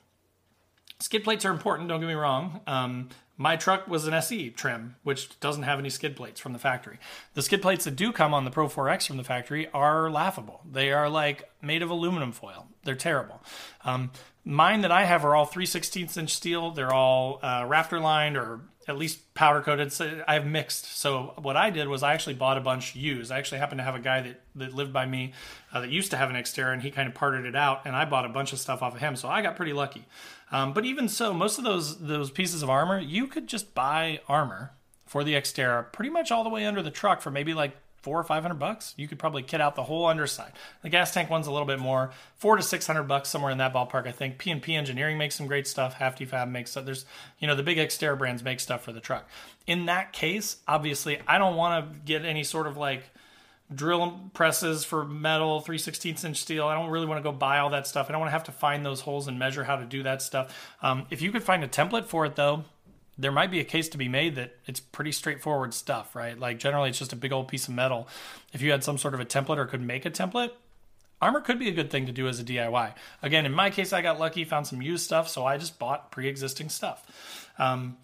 Skid 0.99 1.23
plates 1.23 1.45
are 1.45 1.51
important. 1.51 1.89
Don't 1.89 1.99
get 1.99 2.07
me 2.07 2.13
wrong. 2.13 2.61
Um, 2.67 3.09
my 3.37 3.57
truck 3.57 3.87
was 3.87 4.07
an 4.07 4.13
SE 4.13 4.51
trim, 4.51 4.95
which 5.03 5.39
doesn't 5.41 5.63
have 5.63 5.77
any 5.77 5.89
skid 5.89 6.15
plates 6.15 6.39
from 6.39 6.53
the 6.53 6.59
factory. 6.59 6.99
The 7.33 7.41
skid 7.41 7.61
plates 7.61 7.83
that 7.83 7.97
do 7.97 8.13
come 8.13 8.33
on 8.33 8.45
the 8.45 8.51
Pro 8.51 8.69
4X 8.69 9.07
from 9.07 9.17
the 9.17 9.25
factory 9.25 9.67
are 9.73 10.09
laughable. 10.09 10.61
They 10.69 10.93
are 10.93 11.09
like 11.09 11.49
made 11.61 11.81
of 11.81 11.89
aluminum 11.89 12.31
foil. 12.31 12.67
They're 12.85 12.95
terrible. 12.95 13.43
Um, 13.83 14.11
mine 14.45 14.81
that 14.81 14.91
I 14.91 15.03
have 15.03 15.25
are 15.25 15.35
all 15.35 15.45
3 15.45 15.65
16 15.65 16.09
inch 16.15 16.33
steel. 16.33 16.71
They're 16.71 16.93
all 16.93 17.39
uh, 17.43 17.63
Raptor 17.63 18.01
lined 18.01 18.37
or 18.37 18.61
at 18.87 18.97
least 18.97 19.33
powder 19.33 19.61
coated. 19.61 19.91
So 19.91 20.23
I 20.27 20.35
have 20.35 20.45
mixed. 20.45 20.97
So 20.97 21.33
what 21.41 21.57
I 21.57 21.71
did 21.71 21.89
was 21.89 22.03
I 22.03 22.13
actually 22.13 22.35
bought 22.35 22.57
a 22.57 22.61
bunch 22.61 22.95
used. 22.95 23.31
I 23.31 23.37
actually 23.37 23.57
happened 23.57 23.79
to 23.79 23.83
have 23.83 23.95
a 23.95 23.99
guy 23.99 24.21
that, 24.21 24.41
that 24.55 24.73
lived 24.73 24.93
by 24.93 25.05
me 25.05 25.33
uh, 25.73 25.81
that 25.81 25.89
used 25.89 26.11
to 26.11 26.17
have 26.17 26.29
an 26.29 26.35
Xterra 26.37 26.71
and 26.71 26.81
he 26.81 26.91
kind 26.91 27.09
of 27.09 27.15
parted 27.15 27.45
it 27.45 27.55
out 27.55 27.81
and 27.85 27.95
I 27.95 28.05
bought 28.05 28.25
a 28.25 28.29
bunch 28.29 28.53
of 28.53 28.59
stuff 28.59 28.81
off 28.81 28.95
of 28.95 29.01
him. 29.01 29.15
So 29.17 29.27
I 29.27 29.41
got 29.41 29.55
pretty 29.55 29.73
lucky. 29.73 30.05
Um, 30.51 30.73
but 30.73 30.85
even 30.85 31.09
so, 31.09 31.33
most 31.33 31.57
of 31.57 31.63
those 31.63 31.99
those 31.99 32.31
pieces 32.31 32.61
of 32.61 32.69
armor, 32.69 32.99
you 32.99 33.27
could 33.27 33.47
just 33.47 33.73
buy 33.73 34.21
armor 34.27 34.71
for 35.05 35.23
the 35.23 35.33
Xterra 35.33 35.91
pretty 35.91 36.09
much 36.09 36.31
all 36.31 36.43
the 36.43 36.49
way 36.49 36.65
under 36.65 36.81
the 36.81 36.91
truck 36.91 37.21
for 37.21 37.31
maybe 37.31 37.53
like 37.53 37.75
four 38.05 38.19
or 38.19 38.23
five 38.23 38.43
hundred 38.43 38.59
bucks. 38.59 38.93
You 38.97 39.07
could 39.07 39.17
probably 39.17 39.41
kit 39.41 39.59
out 39.59 39.75
the 39.75 39.83
whole 39.83 40.05
underside. 40.05 40.51
The 40.83 40.89
gas 40.89 41.11
tank 41.11 41.31
one's 41.31 41.47
a 41.47 41.51
little 41.51 41.65
bit 41.65 41.79
more, 41.79 42.11
four 42.35 42.55
to 42.55 42.61
six 42.61 42.85
hundred 42.85 43.03
bucks 43.03 43.29
somewhere 43.29 43.51
in 43.51 43.57
that 43.57 43.73
ballpark. 43.73 44.05
I 44.07 44.11
think 44.11 44.37
P 44.37 44.51
and 44.51 44.61
P 44.61 44.75
Engineering 44.75 45.17
makes 45.17 45.35
some 45.35 45.47
great 45.47 45.65
stuff. 45.65 45.95
Hefty 45.95 46.25
Fab 46.25 46.47
makes 46.47 46.69
stuff. 46.71 46.85
There's 46.85 47.05
you 47.39 47.47
know 47.47 47.55
the 47.55 47.63
big 47.63 47.77
Xterra 47.77 48.15
brands 48.15 48.43
make 48.43 48.59
stuff 48.59 48.83
for 48.83 48.93
the 48.93 48.99
truck. 48.99 49.27
In 49.65 49.87
that 49.87 50.13
case, 50.13 50.57
obviously, 50.67 51.19
I 51.27 51.39
don't 51.39 51.55
want 51.55 51.91
to 51.91 51.99
get 52.01 52.23
any 52.23 52.43
sort 52.43 52.67
of 52.67 52.77
like 52.77 53.09
drill 53.73 54.29
presses 54.33 54.85
for 54.85 55.05
metal 55.05 55.59
3 55.61 55.77
16 55.77 56.17
inch 56.23 56.37
steel. 56.37 56.67
I 56.67 56.75
don't 56.75 56.89
really 56.89 57.05
want 57.05 57.23
to 57.23 57.23
go 57.23 57.35
buy 57.35 57.59
all 57.59 57.71
that 57.71 57.87
stuff. 57.87 58.07
I 58.09 58.11
don't 58.11 58.19
want 58.19 58.29
to 58.29 58.33
have 58.33 58.43
to 58.45 58.51
find 58.51 58.85
those 58.85 59.01
holes 59.01 59.27
and 59.27 59.39
measure 59.39 59.63
how 59.63 59.75
to 59.75 59.85
do 59.85 60.03
that 60.03 60.21
stuff. 60.21 60.55
Um, 60.81 61.07
if 61.09 61.21
you 61.21 61.31
could 61.31 61.43
find 61.43 61.63
a 61.63 61.67
template 61.67 62.05
for 62.05 62.25
it 62.25 62.35
though 62.35 62.63
there 63.17 63.31
might 63.31 63.49
be 63.49 63.61
a 63.61 63.63
case 63.63 63.87
to 63.87 63.97
be 63.97 64.09
made 64.09 64.35
that 64.35 64.57
it's 64.65 64.81
pretty 64.81 65.11
straightforward 65.11 65.73
stuff 65.73 66.15
right? 66.15 66.37
Like 66.37 66.59
generally 66.59 66.89
it's 66.89 66.99
just 66.99 67.13
a 67.13 67.17
big 67.17 67.31
old 67.31 67.47
piece 67.47 67.67
of 67.67 67.73
metal. 67.73 68.07
If 68.53 68.61
you 68.61 68.71
had 68.71 68.83
some 68.83 68.97
sort 68.97 69.13
of 69.13 69.19
a 69.19 69.25
template 69.25 69.57
or 69.57 69.65
could 69.65 69.81
make 69.81 70.05
a 70.05 70.11
template 70.11 70.51
armor 71.21 71.39
could 71.39 71.57
be 71.57 71.69
a 71.69 71.71
good 71.71 71.89
thing 71.89 72.05
to 72.05 72.11
do 72.11 72.27
as 72.27 72.41
a 72.41 72.43
diy 72.43 72.93
again 73.23 73.45
in 73.45 73.51
my 73.53 73.69
case 73.69 73.93
i 73.93 74.01
got 74.01 74.19
lucky 74.19 74.43
found 74.43 74.67
some 74.67 74.81
used 74.81 75.05
stuff 75.05 75.29
so 75.29 75.45
i 75.45 75.57
just 75.57 75.79
bought 75.79 76.11
pre-existing 76.11 76.67
stuff. 76.67 77.49
Um, 77.57 77.97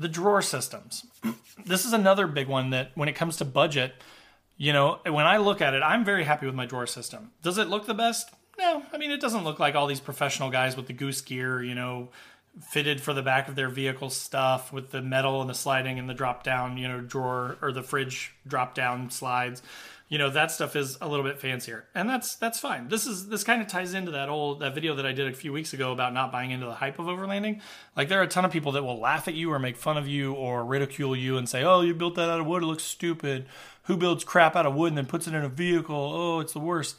the 0.00 0.08
drawer 0.08 0.42
systems. 0.42 1.06
This 1.66 1.84
is 1.84 1.92
another 1.92 2.26
big 2.26 2.48
one 2.48 2.70
that 2.70 2.90
when 2.94 3.10
it 3.10 3.14
comes 3.14 3.36
to 3.36 3.44
budget 3.44 3.92
You 4.60 4.74
know, 4.74 4.98
when 5.06 5.24
I 5.24 5.38
look 5.38 5.62
at 5.62 5.72
it, 5.72 5.82
I'm 5.82 6.04
very 6.04 6.22
happy 6.22 6.44
with 6.44 6.54
my 6.54 6.66
drawer 6.66 6.86
system. 6.86 7.30
Does 7.42 7.56
it 7.56 7.70
look 7.70 7.86
the 7.86 7.94
best? 7.94 8.30
No, 8.58 8.82
I 8.92 8.98
mean, 8.98 9.10
it 9.10 9.18
doesn't 9.18 9.42
look 9.42 9.58
like 9.58 9.74
all 9.74 9.86
these 9.86 10.00
professional 10.00 10.50
guys 10.50 10.76
with 10.76 10.86
the 10.86 10.92
goose 10.92 11.22
gear, 11.22 11.62
you 11.62 11.74
know, 11.74 12.10
fitted 12.60 13.00
for 13.00 13.14
the 13.14 13.22
back 13.22 13.48
of 13.48 13.54
their 13.54 13.70
vehicle 13.70 14.10
stuff 14.10 14.70
with 14.70 14.90
the 14.90 15.00
metal 15.00 15.40
and 15.40 15.48
the 15.48 15.54
sliding 15.54 15.98
and 15.98 16.10
the 16.10 16.14
drop 16.14 16.44
down, 16.44 16.76
you 16.76 16.88
know, 16.88 17.00
drawer 17.00 17.56
or 17.62 17.72
the 17.72 17.82
fridge 17.82 18.34
drop 18.46 18.74
down 18.74 19.08
slides. 19.08 19.62
You 20.10 20.18
know, 20.18 20.28
that 20.28 20.50
stuff 20.50 20.76
is 20.76 20.98
a 21.00 21.08
little 21.08 21.24
bit 21.24 21.38
fancier. 21.38 21.86
And 21.94 22.06
that's 22.06 22.34
that's 22.34 22.58
fine. 22.58 22.88
This 22.88 23.06
is 23.06 23.28
this 23.28 23.44
kind 23.44 23.62
of 23.62 23.68
ties 23.68 23.94
into 23.94 24.10
that 24.10 24.28
old 24.28 24.60
that 24.60 24.74
video 24.74 24.96
that 24.96 25.06
I 25.06 25.12
did 25.12 25.28
a 25.28 25.32
few 25.32 25.54
weeks 25.54 25.72
ago 25.72 25.92
about 25.92 26.12
not 26.12 26.32
buying 26.32 26.50
into 26.50 26.66
the 26.66 26.74
hype 26.74 26.98
of 26.98 27.06
overlanding. 27.06 27.62
Like 27.96 28.08
there 28.08 28.20
are 28.20 28.24
a 28.24 28.28
ton 28.28 28.44
of 28.44 28.50
people 28.50 28.72
that 28.72 28.82
will 28.82 29.00
laugh 29.00 29.26
at 29.26 29.34
you 29.34 29.52
or 29.52 29.58
make 29.58 29.76
fun 29.76 29.96
of 29.96 30.06
you 30.06 30.34
or 30.34 30.64
ridicule 30.64 31.14
you 31.16 31.38
and 31.38 31.48
say, 31.48 31.62
"Oh, 31.62 31.80
you 31.80 31.94
built 31.94 32.16
that 32.16 32.28
out 32.28 32.40
of 32.40 32.46
wood, 32.46 32.64
it 32.64 32.66
looks 32.66 32.82
stupid. 32.82 33.46
Who 33.90 33.96
builds 33.96 34.22
crap 34.22 34.54
out 34.54 34.66
of 34.66 34.74
wood 34.74 34.92
and 34.92 34.98
then 34.98 35.06
puts 35.06 35.26
it 35.26 35.34
in 35.34 35.42
a 35.42 35.48
vehicle? 35.48 35.96
Oh, 35.96 36.38
it's 36.38 36.52
the 36.52 36.60
worst." 36.60 36.96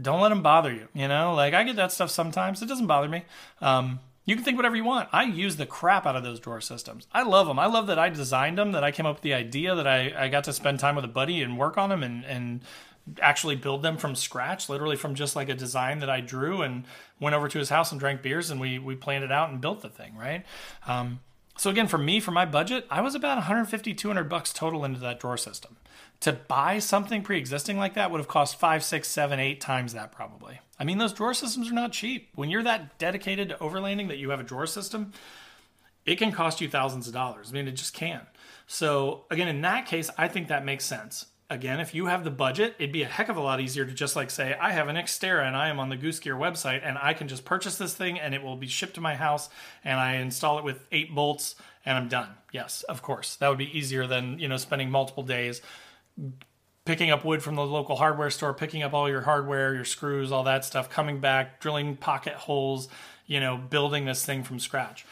Don't 0.00 0.20
let 0.20 0.28
them 0.28 0.42
bother 0.42 0.72
you, 0.72 0.88
you 0.92 1.08
know? 1.08 1.32
Like 1.34 1.54
I 1.54 1.62
get 1.62 1.76
that 1.76 1.92
stuff 1.92 2.10
sometimes. 2.10 2.60
It 2.60 2.66
doesn't 2.66 2.86
bother 2.86 3.08
me. 3.08 3.24
Um, 3.60 4.00
you 4.26 4.34
can 4.34 4.44
think 4.44 4.56
whatever 4.56 4.74
you 4.74 4.84
want. 4.84 5.08
I 5.12 5.22
use 5.22 5.56
the 5.56 5.66
crap 5.66 6.04
out 6.04 6.16
of 6.16 6.24
those 6.24 6.40
drawer 6.40 6.60
systems. 6.60 7.06
I 7.12 7.22
love 7.22 7.46
them. 7.46 7.58
I 7.58 7.66
love 7.66 7.86
that 7.86 7.98
I 7.98 8.08
designed 8.08 8.58
them, 8.58 8.72
that 8.72 8.82
I 8.82 8.90
came 8.90 9.06
up 9.06 9.16
with 9.16 9.22
the 9.22 9.34
idea, 9.34 9.74
that 9.76 9.86
I, 9.86 10.12
I 10.18 10.28
got 10.28 10.44
to 10.44 10.52
spend 10.52 10.80
time 10.80 10.96
with 10.96 11.04
a 11.04 11.08
buddy 11.08 11.40
and 11.42 11.56
work 11.56 11.78
on 11.78 11.90
them 11.90 12.02
and, 12.02 12.24
and 12.24 12.62
actually 13.22 13.54
build 13.54 13.82
them 13.82 13.96
from 13.96 14.16
scratch, 14.16 14.68
literally 14.68 14.96
from 14.96 15.14
just 15.14 15.36
like 15.36 15.48
a 15.48 15.54
design 15.54 16.00
that 16.00 16.10
I 16.10 16.20
drew 16.20 16.60
and 16.60 16.84
went 17.20 17.36
over 17.36 17.48
to 17.48 17.58
his 17.58 17.68
house 17.68 17.92
and 17.92 18.00
drank 18.00 18.20
beers 18.20 18.50
and 18.50 18.60
we, 18.60 18.80
we 18.80 18.96
planned 18.96 19.22
it 19.22 19.30
out 19.30 19.50
and 19.50 19.60
built 19.60 19.80
the 19.80 19.88
thing, 19.88 20.16
right? 20.16 20.44
Um, 20.88 21.20
so 21.56 21.70
again, 21.70 21.88
for 21.88 21.98
me, 21.98 22.20
for 22.20 22.32
my 22.32 22.44
budget, 22.44 22.86
I 22.90 23.00
was 23.00 23.14
about 23.14 23.36
150, 23.36 23.94
200 23.94 24.24
bucks 24.24 24.52
total 24.52 24.84
into 24.84 25.00
that 25.00 25.18
drawer 25.18 25.36
system. 25.38 25.76
To 26.20 26.32
buy 26.32 26.78
something 26.78 27.22
pre-existing 27.22 27.78
like 27.78 27.94
that 27.94 28.10
would 28.10 28.18
have 28.18 28.28
cost 28.28 28.58
five, 28.58 28.84
six, 28.84 29.08
seven, 29.08 29.40
eight 29.40 29.60
times 29.60 29.92
that 29.92 30.12
probably. 30.12 30.60
I 30.78 30.84
mean, 30.84 30.98
those 30.98 31.12
drawer 31.12 31.34
systems 31.34 31.70
are 31.70 31.74
not 31.74 31.92
cheap. 31.92 32.28
When 32.34 32.50
you're 32.50 32.62
that 32.62 32.98
dedicated 32.98 33.50
to 33.50 33.56
overlanding 33.56 34.08
that 34.08 34.18
you 34.18 34.30
have 34.30 34.40
a 34.40 34.44
drawer 34.44 34.66
system, 34.66 35.12
it 36.04 36.16
can 36.16 36.32
cost 36.32 36.60
you 36.60 36.68
thousands 36.68 37.06
of 37.06 37.14
dollars. 37.14 37.50
I 37.50 37.52
mean, 37.54 37.68
it 37.68 37.72
just 37.72 37.94
can. 37.94 38.22
So 38.66 39.24
again, 39.30 39.48
in 39.48 39.62
that 39.62 39.86
case, 39.86 40.10
I 40.16 40.28
think 40.28 40.48
that 40.48 40.64
makes 40.64 40.84
sense. 40.84 41.26
Again, 41.48 41.78
if 41.78 41.94
you 41.94 42.06
have 42.06 42.24
the 42.24 42.30
budget, 42.30 42.74
it'd 42.78 42.92
be 42.92 43.02
a 43.02 43.08
heck 43.08 43.28
of 43.28 43.36
a 43.36 43.40
lot 43.40 43.60
easier 43.60 43.84
to 43.84 43.92
just 43.92 44.16
like 44.16 44.30
say, 44.30 44.56
I 44.60 44.72
have 44.72 44.88
an 44.88 44.96
Xterra 44.96 45.46
and 45.46 45.56
I 45.56 45.68
am 45.68 45.78
on 45.78 45.90
the 45.90 45.96
Goose 45.96 46.18
Gear 46.18 46.34
website 46.34 46.80
and 46.82 46.98
I 47.00 47.14
can 47.14 47.28
just 47.28 47.44
purchase 47.44 47.78
this 47.78 47.94
thing 47.94 48.18
and 48.18 48.34
it 48.34 48.42
will 48.42 48.56
be 48.56 48.66
shipped 48.66 48.94
to 48.94 49.00
my 49.00 49.14
house 49.14 49.48
and 49.84 50.00
I 50.00 50.14
install 50.14 50.58
it 50.58 50.64
with 50.64 50.80
eight 50.90 51.14
bolts 51.14 51.54
and 51.84 51.96
I'm 51.96 52.08
done. 52.08 52.30
Yes, 52.52 52.82
of 52.84 53.00
course. 53.00 53.36
That 53.36 53.48
would 53.48 53.58
be 53.58 53.78
easier 53.78 54.08
than, 54.08 54.40
you 54.40 54.48
know, 54.48 54.56
spending 54.56 54.90
multiple 54.90 55.22
days 55.22 55.62
picking 56.86 57.10
up 57.10 57.24
wood 57.24 57.42
from 57.42 57.56
the 57.56 57.66
local 57.66 57.96
hardware 57.96 58.30
store, 58.30 58.54
picking 58.54 58.82
up 58.82 58.94
all 58.94 59.10
your 59.10 59.20
hardware, 59.20 59.74
your 59.74 59.84
screws, 59.84 60.32
all 60.32 60.44
that 60.44 60.64
stuff, 60.64 60.88
coming 60.88 61.20
back, 61.20 61.60
drilling 61.60 61.96
pocket 61.96 62.34
holes, 62.34 62.88
you 63.26 63.40
know, 63.40 63.56
building 63.56 64.06
this 64.06 64.24
thing 64.24 64.42
from 64.42 64.58
scratch. 64.58 65.04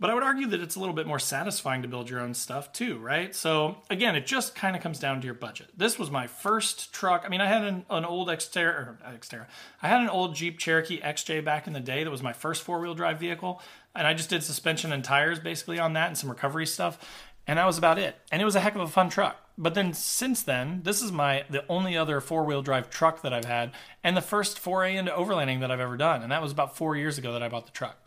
But 0.00 0.08
I 0.08 0.14
would 0.14 0.22
argue 0.22 0.46
that 0.46 0.60
it's 0.60 0.76
a 0.76 0.80
little 0.80 0.94
bit 0.94 1.06
more 1.06 1.18
satisfying 1.18 1.82
to 1.82 1.88
build 1.88 2.08
your 2.08 2.20
own 2.20 2.32
stuff 2.32 2.72
too, 2.72 2.96
right? 2.98 3.34
So 3.34 3.76
again, 3.90 4.16
it 4.16 4.24
just 4.24 4.54
kind 4.54 4.74
of 4.74 4.80
comes 4.82 4.98
down 4.98 5.20
to 5.20 5.26
your 5.26 5.34
budget. 5.34 5.68
This 5.76 5.98
was 5.98 6.10
my 6.10 6.26
first 6.26 6.94
truck. 6.94 7.22
I 7.26 7.28
mean, 7.28 7.42
I 7.42 7.46
had 7.46 7.62
an, 7.64 7.84
an 7.90 8.06
old 8.06 8.28
Xterra, 8.28 8.96
Xterra. 9.14 9.46
I 9.82 9.88
had 9.88 10.00
an 10.00 10.08
old 10.08 10.34
Jeep 10.34 10.58
Cherokee 10.58 11.00
XJ 11.00 11.44
back 11.44 11.66
in 11.66 11.74
the 11.74 11.80
day. 11.80 12.02
That 12.02 12.10
was 12.10 12.22
my 12.22 12.32
first 12.32 12.62
four 12.62 12.80
wheel 12.80 12.94
drive 12.94 13.20
vehicle, 13.20 13.60
and 13.94 14.06
I 14.06 14.14
just 14.14 14.30
did 14.30 14.42
suspension 14.42 14.90
and 14.90 15.04
tires 15.04 15.38
basically 15.38 15.78
on 15.78 15.92
that 15.92 16.08
and 16.08 16.16
some 16.16 16.30
recovery 16.30 16.66
stuff, 16.66 16.98
and 17.46 17.58
that 17.58 17.66
was 17.66 17.76
about 17.76 17.98
it. 17.98 18.16
And 18.32 18.40
it 18.40 18.46
was 18.46 18.56
a 18.56 18.60
heck 18.60 18.74
of 18.74 18.80
a 18.80 18.88
fun 18.88 19.10
truck. 19.10 19.36
But 19.58 19.74
then 19.74 19.92
since 19.92 20.42
then, 20.42 20.80
this 20.82 21.02
is 21.02 21.12
my 21.12 21.44
the 21.50 21.66
only 21.68 21.94
other 21.94 22.22
four 22.22 22.44
wheel 22.44 22.62
drive 22.62 22.88
truck 22.88 23.20
that 23.20 23.34
I've 23.34 23.44
had, 23.44 23.72
and 24.02 24.16
the 24.16 24.22
first 24.22 24.58
foray 24.58 24.96
into 24.96 25.12
overlanding 25.12 25.60
that 25.60 25.70
I've 25.70 25.78
ever 25.80 25.98
done, 25.98 26.22
and 26.22 26.32
that 26.32 26.40
was 26.40 26.52
about 26.52 26.74
four 26.74 26.96
years 26.96 27.18
ago 27.18 27.34
that 27.34 27.42
I 27.42 27.50
bought 27.50 27.66
the 27.66 27.72
truck. 27.72 27.98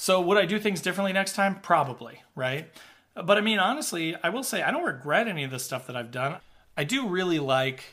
So 0.00 0.18
would 0.22 0.38
I 0.38 0.46
do 0.46 0.58
things 0.58 0.80
differently 0.80 1.12
next 1.12 1.34
time? 1.34 1.60
Probably, 1.60 2.22
right? 2.34 2.70
But 3.14 3.36
I 3.36 3.42
mean, 3.42 3.58
honestly, 3.58 4.16
I 4.22 4.30
will 4.30 4.42
say 4.42 4.62
I 4.62 4.70
don't 4.70 4.82
regret 4.82 5.28
any 5.28 5.44
of 5.44 5.50
the 5.50 5.58
stuff 5.58 5.86
that 5.88 5.94
I've 5.94 6.10
done. 6.10 6.38
I 6.74 6.84
do 6.84 7.06
really 7.06 7.38
like, 7.38 7.84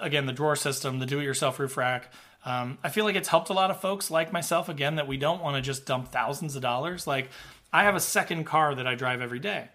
again, 0.00 0.24
the 0.24 0.32
drawer 0.32 0.56
system, 0.56 0.98
the 0.98 1.04
do-it-yourself 1.04 1.58
roof 1.58 1.76
rack. 1.76 2.10
Um, 2.46 2.78
I 2.82 2.88
feel 2.88 3.04
like 3.04 3.16
it's 3.16 3.28
helped 3.28 3.50
a 3.50 3.52
lot 3.52 3.70
of 3.70 3.82
folks 3.82 4.10
like 4.10 4.32
myself. 4.32 4.70
Again, 4.70 4.94
that 4.94 5.06
we 5.06 5.18
don't 5.18 5.42
want 5.42 5.56
to 5.56 5.60
just 5.60 5.84
dump 5.84 6.08
thousands 6.10 6.56
of 6.56 6.62
dollars. 6.62 7.06
Like 7.06 7.28
I 7.70 7.82
have 7.82 7.96
a 7.96 8.00
second 8.00 8.44
car 8.44 8.74
that 8.74 8.86
I 8.86 8.94
drive 8.94 9.20
every 9.20 9.38
day. 9.38 9.68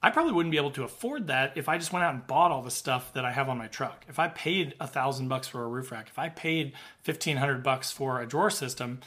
I 0.00 0.10
probably 0.10 0.32
wouldn't 0.32 0.52
be 0.52 0.58
able 0.58 0.70
to 0.70 0.84
afford 0.84 1.26
that 1.26 1.56
if 1.56 1.68
I 1.68 1.76
just 1.76 1.92
went 1.92 2.04
out 2.04 2.14
and 2.14 2.24
bought 2.28 2.52
all 2.52 2.62
the 2.62 2.70
stuff 2.70 3.12
that 3.14 3.24
I 3.24 3.32
have 3.32 3.48
on 3.48 3.58
my 3.58 3.66
truck. 3.66 4.04
If 4.08 4.20
I 4.20 4.28
paid 4.28 4.74
a 4.78 4.86
thousand 4.86 5.26
bucks 5.26 5.48
for 5.48 5.64
a 5.64 5.68
roof 5.68 5.90
rack, 5.90 6.06
if 6.08 6.20
I 6.20 6.28
paid 6.28 6.74
fifteen 7.02 7.38
hundred 7.38 7.64
bucks 7.64 7.90
for 7.90 8.20
a 8.20 8.28
drawer 8.28 8.50
system, 8.50 9.00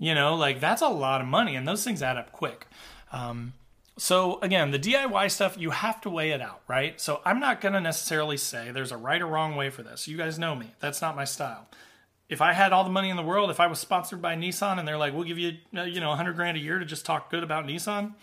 you 0.00 0.14
know, 0.14 0.34
like 0.34 0.58
that's 0.58 0.82
a 0.82 0.88
lot 0.88 1.20
of 1.20 1.28
money, 1.28 1.54
and 1.54 1.68
those 1.68 1.84
things 1.84 2.02
add 2.02 2.16
up 2.16 2.32
quick. 2.32 2.66
Um, 3.12 3.52
so 3.98 4.40
again, 4.40 4.70
the 4.70 4.78
DIY 4.78 5.30
stuff, 5.30 5.58
you 5.58 5.70
have 5.70 6.00
to 6.00 6.10
weigh 6.10 6.30
it 6.30 6.40
out, 6.40 6.62
right? 6.66 6.98
So 6.98 7.20
I'm 7.24 7.38
not 7.38 7.60
going 7.60 7.74
to 7.74 7.82
necessarily 7.82 8.38
say 8.38 8.70
there's 8.70 8.92
a 8.92 8.96
right 8.96 9.20
or 9.20 9.26
wrong 9.26 9.56
way 9.56 9.68
for 9.68 9.82
this. 9.82 10.08
You 10.08 10.16
guys 10.16 10.38
know 10.38 10.54
me. 10.54 10.72
That's 10.80 11.02
not 11.02 11.16
my 11.16 11.24
style. 11.26 11.68
If 12.30 12.40
I 12.40 12.54
had 12.54 12.72
all 12.72 12.82
the 12.82 12.90
money 12.90 13.10
in 13.10 13.16
the 13.16 13.22
world, 13.22 13.50
if 13.50 13.60
I 13.60 13.66
was 13.66 13.78
sponsored 13.78 14.22
by 14.22 14.36
Nissan 14.36 14.78
and 14.78 14.88
they're 14.88 14.96
like, 14.96 15.12
"We'll 15.12 15.24
give 15.24 15.38
you, 15.38 15.58
you 15.72 16.00
know, 16.00 16.08
100 16.08 16.34
grand 16.34 16.56
a 16.56 16.60
year 16.60 16.78
to 16.78 16.86
just 16.86 17.04
talk 17.04 17.30
good 17.30 17.42
about 17.42 17.66
Nissan," 17.66 18.14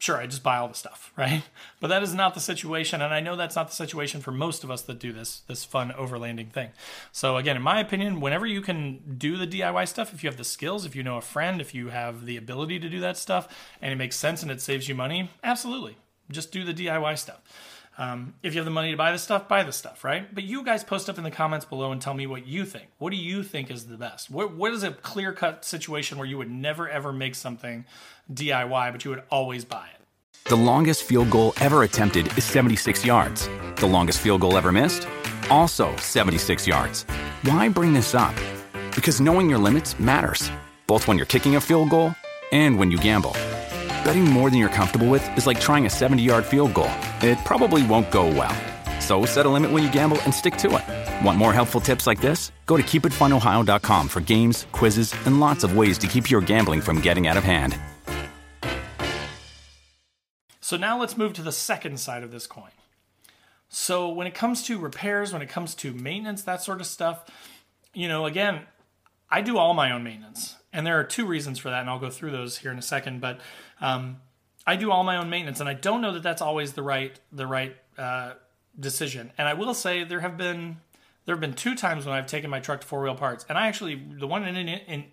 sure, 0.00 0.16
I 0.16 0.26
just 0.26 0.42
buy 0.42 0.56
all 0.56 0.66
the 0.66 0.74
stuff, 0.74 1.12
right? 1.16 1.44
But 1.78 1.88
that 1.88 2.02
is 2.02 2.14
not 2.14 2.34
the 2.34 2.40
situation, 2.40 3.00
and 3.00 3.14
I 3.14 3.20
know 3.20 3.36
that's 3.36 3.56
not 3.56 3.68
the 3.68 3.74
situation 3.74 4.20
for 4.20 4.32
most 4.32 4.64
of 4.64 4.70
us 4.70 4.82
that 4.82 4.98
do 4.98 5.12
this 5.12 5.40
this 5.46 5.64
fun 5.64 5.90
overlanding 5.90 6.50
thing. 6.50 6.70
So 7.12 7.36
again, 7.36 7.56
in 7.56 7.62
my 7.62 7.80
opinion, 7.80 8.20
whenever 8.20 8.46
you 8.46 8.60
can 8.60 9.16
do 9.16 9.36
the 9.36 9.46
DIY 9.46 9.86
stuff, 9.86 10.12
if 10.12 10.24
you 10.24 10.28
have 10.28 10.38
the 10.38 10.44
skills, 10.44 10.84
if 10.84 10.96
you 10.96 11.02
know 11.02 11.16
a 11.16 11.22
friend, 11.22 11.60
if 11.60 11.74
you 11.74 11.88
have 11.88 12.26
the 12.26 12.36
ability 12.36 12.80
to 12.80 12.88
do 12.88 13.00
that 13.00 13.16
stuff, 13.16 13.48
and 13.80 13.92
it 13.92 13.96
makes 13.96 14.16
sense 14.16 14.42
and 14.42 14.50
it 14.50 14.60
saves 14.60 14.88
you 14.88 14.94
money, 14.94 15.30
absolutely, 15.44 15.96
just 16.30 16.50
do 16.50 16.64
the 16.64 16.74
DIY 16.74 17.16
stuff. 17.18 17.42
Um, 17.98 18.34
if 18.42 18.54
you 18.54 18.60
have 18.60 18.64
the 18.64 18.70
money 18.70 18.92
to 18.92 18.96
buy 18.96 19.12
the 19.12 19.18
stuff, 19.18 19.46
buy 19.48 19.62
the 19.62 19.72
stuff, 19.72 20.04
right? 20.04 20.32
But 20.34 20.44
you 20.44 20.64
guys 20.64 20.82
post 20.84 21.10
up 21.10 21.18
in 21.18 21.24
the 21.24 21.30
comments 21.30 21.66
below 21.66 21.92
and 21.92 22.00
tell 22.00 22.14
me 22.14 22.26
what 22.26 22.46
you 22.46 22.64
think. 22.64 22.86
What 22.98 23.10
do 23.10 23.16
you 23.16 23.42
think 23.42 23.70
is 23.70 23.86
the 23.86 23.96
best? 23.96 24.30
What, 24.30 24.54
what 24.54 24.72
is 24.72 24.82
a 24.82 24.92
clear 24.92 25.32
cut 25.32 25.64
situation 25.64 26.16
where 26.16 26.26
you 26.26 26.38
would 26.38 26.50
never 26.50 26.88
ever 26.88 27.12
make 27.12 27.34
something 27.34 27.84
DIY, 28.32 28.92
but 28.92 29.04
you 29.04 29.10
would 29.10 29.22
always 29.30 29.64
buy 29.64 29.88
it? 29.94 30.00
The 30.48 30.56
longest 30.56 31.04
field 31.04 31.30
goal 31.30 31.52
ever 31.60 31.82
attempted 31.82 32.26
is 32.38 32.44
76 32.44 33.04
yards. 33.04 33.48
The 33.76 33.86
longest 33.86 34.20
field 34.20 34.40
goal 34.40 34.56
ever 34.56 34.72
missed? 34.72 35.06
Also 35.50 35.94
76 35.96 36.66
yards. 36.66 37.04
Why 37.42 37.68
bring 37.68 37.92
this 37.92 38.14
up? 38.14 38.34
Because 38.94 39.20
knowing 39.20 39.50
your 39.50 39.58
limits 39.58 39.98
matters, 40.00 40.50
both 40.86 41.06
when 41.06 41.16
you're 41.16 41.26
kicking 41.26 41.56
a 41.56 41.60
field 41.60 41.90
goal 41.90 42.14
and 42.52 42.78
when 42.78 42.90
you 42.90 42.98
gamble. 42.98 43.36
Betting 44.04 44.24
more 44.24 44.48
than 44.48 44.58
you're 44.58 44.70
comfortable 44.70 45.08
with 45.08 45.36
is 45.36 45.46
like 45.46 45.60
trying 45.60 45.84
a 45.84 45.90
70 45.90 46.22
yard 46.22 46.44
field 46.44 46.72
goal, 46.72 46.90
it 47.20 47.38
probably 47.44 47.86
won't 47.86 48.10
go 48.10 48.26
well. 48.26 48.56
So 48.98 49.24
set 49.24 49.46
a 49.46 49.48
limit 49.48 49.70
when 49.70 49.82
you 49.82 49.92
gamble 49.92 50.20
and 50.22 50.34
stick 50.34 50.56
to 50.58 50.76
it. 50.76 51.24
Want 51.24 51.38
more 51.38 51.52
helpful 51.52 51.80
tips 51.80 52.06
like 52.06 52.20
this? 52.20 52.52
Go 52.66 52.76
to 52.76 52.82
keepitfunohio.com 52.82 54.08
for 54.08 54.20
games, 54.20 54.66
quizzes, 54.72 55.14
and 55.26 55.40
lots 55.40 55.64
of 55.64 55.76
ways 55.76 55.98
to 55.98 56.06
keep 56.06 56.30
your 56.30 56.40
gambling 56.40 56.80
from 56.80 57.00
getting 57.00 57.26
out 57.26 57.36
of 57.36 57.44
hand. 57.44 57.78
So 60.60 60.76
now 60.76 60.98
let's 60.98 61.16
move 61.16 61.32
to 61.32 61.42
the 61.42 61.52
second 61.52 61.98
side 61.98 62.22
of 62.22 62.30
this 62.30 62.46
coin. 62.46 62.70
So 63.68 64.08
when 64.08 64.26
it 64.26 64.34
comes 64.34 64.62
to 64.64 64.78
repairs, 64.78 65.32
when 65.32 65.42
it 65.42 65.48
comes 65.48 65.74
to 65.76 65.92
maintenance, 65.92 66.42
that 66.42 66.62
sort 66.62 66.80
of 66.80 66.86
stuff, 66.86 67.28
you 67.92 68.08
know, 68.08 68.24
again, 68.24 68.60
I 69.30 69.42
do 69.42 69.58
all 69.58 69.74
my 69.74 69.92
own 69.92 70.04
maintenance, 70.04 70.56
and 70.72 70.86
there 70.86 70.98
are 70.98 71.04
two 71.04 71.26
reasons 71.26 71.58
for 71.58 71.70
that, 71.70 71.80
and 71.80 71.90
I'll 71.90 71.98
go 71.98 72.10
through 72.10 72.30
those 72.30 72.58
here 72.58 72.70
in 72.72 72.78
a 72.78 72.82
second. 72.82 73.20
But 73.20 73.40
um, 73.80 74.20
I 74.66 74.76
do 74.76 74.90
all 74.90 75.04
my 75.04 75.16
own 75.16 75.30
maintenance, 75.30 75.60
and 75.60 75.68
I 75.68 75.74
don't 75.74 76.00
know 76.00 76.12
that 76.12 76.22
that's 76.22 76.42
always 76.42 76.74
the 76.74 76.82
right 76.82 77.18
the 77.32 77.46
right 77.46 77.76
uh, 77.98 78.34
decision. 78.78 79.32
And 79.38 79.48
I 79.48 79.54
will 79.54 79.74
say 79.74 80.04
there 80.04 80.20
have 80.20 80.36
been 80.36 80.78
there 81.24 81.34
have 81.34 81.40
been 81.40 81.54
two 81.54 81.74
times 81.74 82.06
when 82.06 82.14
I've 82.14 82.26
taken 82.26 82.50
my 82.50 82.60
truck 82.60 82.82
to 82.82 82.86
four 82.86 83.02
wheel 83.02 83.14
parts, 83.14 83.44
and 83.48 83.56
I 83.56 83.68
actually 83.68 83.94
the 83.94 84.26
one 84.26 84.46
in, 84.46 84.56
in 84.56 85.04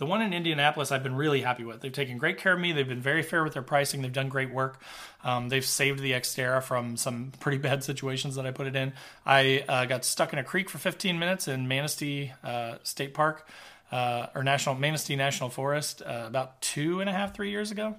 the 0.00 0.06
one 0.06 0.22
in 0.22 0.32
Indianapolis, 0.32 0.90
I've 0.90 1.02
been 1.02 1.14
really 1.14 1.42
happy 1.42 1.62
with. 1.62 1.82
They've 1.82 1.92
taken 1.92 2.16
great 2.16 2.38
care 2.38 2.54
of 2.54 2.58
me. 2.58 2.72
They've 2.72 2.88
been 2.88 3.02
very 3.02 3.22
fair 3.22 3.44
with 3.44 3.52
their 3.52 3.62
pricing. 3.62 4.00
They've 4.00 4.10
done 4.10 4.30
great 4.30 4.50
work. 4.50 4.80
Um, 5.22 5.50
they've 5.50 5.64
saved 5.64 6.00
the 6.00 6.12
Xterra 6.12 6.62
from 6.62 6.96
some 6.96 7.32
pretty 7.38 7.58
bad 7.68 7.84
situations 7.84 8.34
that 8.36 8.46
I 8.46 8.50
put 8.50 8.66
it 8.66 8.74
in. 8.74 8.94
I 9.26 9.62
uh, 9.68 9.84
got 9.84 10.06
stuck 10.06 10.32
in 10.32 10.38
a 10.38 10.42
creek 10.42 10.70
for 10.70 10.78
15 10.78 11.18
minutes 11.18 11.48
in 11.48 11.68
Manistee 11.68 12.32
uh, 12.42 12.76
State 12.82 13.12
Park. 13.12 13.46
Uh, 13.90 14.26
or 14.34 14.42
National 14.42 14.74
Manistee 14.74 15.16
National 15.16 15.50
Forest 15.50 16.02
uh, 16.02 16.24
about 16.26 16.60
two 16.60 17.00
and 17.00 17.10
a 17.10 17.12
half, 17.12 17.34
three 17.34 17.50
years 17.50 17.70
ago, 17.70 17.96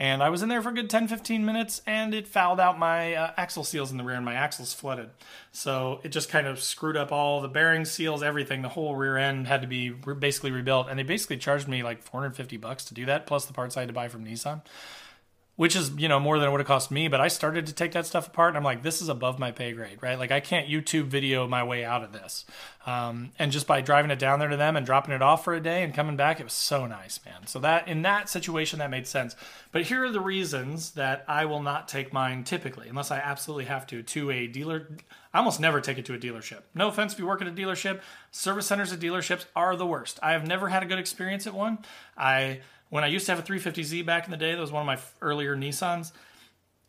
and 0.00 0.22
I 0.22 0.28
was 0.28 0.42
in 0.42 0.48
there 0.48 0.62
for 0.62 0.68
a 0.68 0.74
good 0.74 0.88
10, 0.88 1.08
15 1.08 1.44
minutes 1.44 1.82
and 1.84 2.14
it 2.14 2.28
fouled 2.28 2.60
out 2.60 2.78
my 2.78 3.14
uh, 3.14 3.32
axle 3.36 3.64
seals 3.64 3.90
in 3.90 3.96
the 3.96 4.04
rear 4.04 4.14
and 4.14 4.24
my 4.24 4.34
axles 4.34 4.72
flooded. 4.72 5.10
So 5.50 6.00
it 6.04 6.10
just 6.10 6.28
kind 6.28 6.46
of 6.46 6.62
screwed 6.62 6.96
up 6.96 7.10
all 7.10 7.40
the 7.40 7.48
bearing 7.48 7.84
seals, 7.84 8.22
everything. 8.22 8.62
The 8.62 8.68
whole 8.68 8.94
rear 8.94 9.16
end 9.16 9.48
had 9.48 9.62
to 9.62 9.66
be 9.66 9.90
re- 9.90 10.14
basically 10.14 10.52
rebuilt. 10.52 10.86
And 10.88 10.96
they 10.96 11.02
basically 11.02 11.38
charged 11.38 11.66
me 11.66 11.82
like 11.82 12.02
450 12.02 12.58
bucks 12.58 12.84
to 12.86 12.94
do 12.94 13.06
that, 13.06 13.26
plus 13.26 13.46
the 13.46 13.52
parts 13.52 13.76
I 13.76 13.80
had 13.80 13.88
to 13.88 13.92
buy 13.92 14.06
from 14.06 14.24
Nissan. 14.24 14.62
Which 15.58 15.74
is 15.74 15.90
you 15.98 16.06
know 16.06 16.20
more 16.20 16.38
than 16.38 16.48
it 16.48 16.52
would 16.52 16.60
have 16.60 16.68
cost 16.68 16.88
me 16.90 17.08
but 17.08 17.20
i 17.20 17.26
started 17.26 17.66
to 17.66 17.72
take 17.72 17.90
that 17.90 18.06
stuff 18.06 18.28
apart 18.28 18.50
and 18.50 18.56
i'm 18.56 18.62
like 18.62 18.84
this 18.84 19.02
is 19.02 19.08
above 19.08 19.40
my 19.40 19.50
pay 19.50 19.72
grade 19.72 19.98
right? 20.00 20.18
Like 20.18 20.30
i 20.30 20.38
can't 20.38 20.68
youtube 20.68 21.06
video 21.06 21.46
my 21.48 21.64
way 21.64 21.84
out 21.84 22.04
of 22.04 22.12
this. 22.12 22.46
Um, 22.86 23.32
and 23.38 23.52
just 23.52 23.66
by 23.66 23.82
driving 23.82 24.10
it 24.10 24.18
down 24.18 24.38
there 24.38 24.48
to 24.48 24.56
them 24.56 24.76
and 24.76 24.86
dropping 24.86 25.14
it 25.14 25.20
off 25.20 25.44
for 25.44 25.54
a 25.54 25.60
day 25.60 25.82
and 25.82 25.92
coming 25.92 26.16
back 26.16 26.40
it 26.40 26.44
was 26.44 26.52
so 26.52 26.86
nice 26.86 27.20
man. 27.26 27.46
So 27.46 27.58
that 27.58 27.88
in 27.88 28.02
that 28.02 28.28
situation 28.28 28.78
that 28.78 28.88
made 28.88 29.06
sense. 29.06 29.34
But 29.72 29.82
here 29.82 30.04
are 30.04 30.12
the 30.12 30.20
reasons 30.20 30.92
that 30.92 31.24
i 31.26 31.44
will 31.44 31.62
not 31.62 31.88
take 31.88 32.12
mine 32.12 32.44
typically 32.44 32.88
unless 32.88 33.10
i 33.10 33.18
absolutely 33.18 33.64
have 33.64 33.86
to 33.88 34.02
to 34.02 34.30
a 34.30 34.46
dealer. 34.46 34.88
I 35.34 35.38
almost 35.38 35.60
never 35.60 35.80
take 35.80 35.98
it 35.98 36.06
to 36.06 36.14
a 36.14 36.18
dealership. 36.18 36.62
No 36.74 36.88
offense 36.88 37.12
if 37.12 37.18
you 37.18 37.26
work 37.26 37.42
at 37.42 37.48
a 37.48 37.52
dealership. 37.52 38.00
Service 38.30 38.66
centers 38.66 38.92
at 38.92 39.00
dealerships 39.00 39.44
are 39.56 39.76
the 39.76 39.86
worst. 39.86 40.18
I 40.22 40.32
have 40.32 40.46
never 40.46 40.68
had 40.68 40.82
a 40.82 40.86
good 40.86 40.98
experience 40.98 41.46
at 41.46 41.54
one. 41.54 41.78
I 42.16 42.60
when 42.90 43.04
I 43.04 43.08
used 43.08 43.26
to 43.26 43.32
have 43.34 43.38
a 43.38 43.42
350Z 43.42 44.04
back 44.06 44.24
in 44.24 44.30
the 44.30 44.36
day, 44.36 44.52
that 44.54 44.60
was 44.60 44.72
one 44.72 44.82
of 44.82 44.86
my 44.86 44.98
earlier 45.20 45.56
Nissans. 45.56 46.12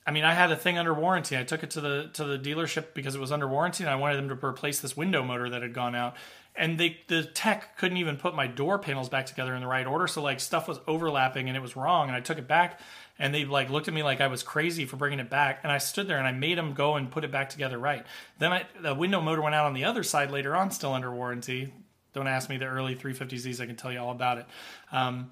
I 0.09 0.11
mean, 0.11 0.23
I 0.23 0.33
had 0.33 0.51
a 0.51 0.55
thing 0.55 0.77
under 0.77 0.93
warranty. 0.93 1.37
I 1.37 1.43
took 1.43 1.61
it 1.61 1.69
to 1.71 1.81
the 1.81 2.09
to 2.13 2.23
the 2.23 2.39
dealership 2.39 2.95
because 2.95 3.13
it 3.13 3.21
was 3.21 3.31
under 3.31 3.47
warranty, 3.47 3.83
and 3.83 3.91
I 3.91 3.95
wanted 3.95 4.17
them 4.17 4.29
to 4.29 4.45
replace 4.45 4.79
this 4.79 4.97
window 4.97 5.21
motor 5.23 5.49
that 5.49 5.61
had 5.61 5.73
gone 5.73 5.93
out. 5.93 6.15
And 6.55 6.79
they 6.79 6.97
the 7.07 7.23
tech 7.23 7.77
couldn't 7.77 7.97
even 7.97 8.17
put 8.17 8.33
my 8.33 8.47
door 8.47 8.79
panels 8.79 9.07
back 9.07 9.27
together 9.27 9.53
in 9.53 9.61
the 9.61 9.67
right 9.67 9.85
order, 9.85 10.07
so 10.07 10.23
like 10.23 10.39
stuff 10.39 10.67
was 10.67 10.79
overlapping 10.87 11.47
and 11.47 11.55
it 11.55 11.59
was 11.59 11.75
wrong. 11.75 12.07
And 12.07 12.15
I 12.15 12.21
took 12.21 12.39
it 12.39 12.47
back, 12.47 12.79
and 13.19 13.35
they 13.35 13.45
like 13.45 13.69
looked 13.69 13.87
at 13.87 13.93
me 13.93 14.01
like 14.01 14.19
I 14.19 14.27
was 14.27 14.41
crazy 14.41 14.85
for 14.85 14.95
bringing 14.95 15.19
it 15.19 15.29
back. 15.29 15.59
And 15.61 15.71
I 15.71 15.77
stood 15.77 16.07
there 16.07 16.17
and 16.17 16.27
I 16.27 16.31
made 16.31 16.57
them 16.57 16.73
go 16.73 16.95
and 16.95 17.11
put 17.11 17.23
it 17.23 17.31
back 17.31 17.49
together 17.49 17.77
right. 17.77 18.03
Then 18.39 18.51
I, 18.51 18.65
the 18.81 18.95
window 18.95 19.21
motor 19.21 19.43
went 19.43 19.53
out 19.53 19.67
on 19.67 19.73
the 19.73 19.83
other 19.83 20.01
side 20.01 20.31
later 20.31 20.55
on, 20.55 20.71
still 20.71 20.93
under 20.93 21.13
warranty. 21.13 21.71
Don't 22.13 22.27
ask 22.27 22.49
me 22.49 22.57
the 22.57 22.65
early 22.65 22.95
350Zs; 22.95 23.61
I 23.61 23.67
can 23.67 23.75
tell 23.75 23.91
you 23.91 23.99
all 23.99 24.11
about 24.11 24.39
it. 24.39 24.47
Um, 24.91 25.29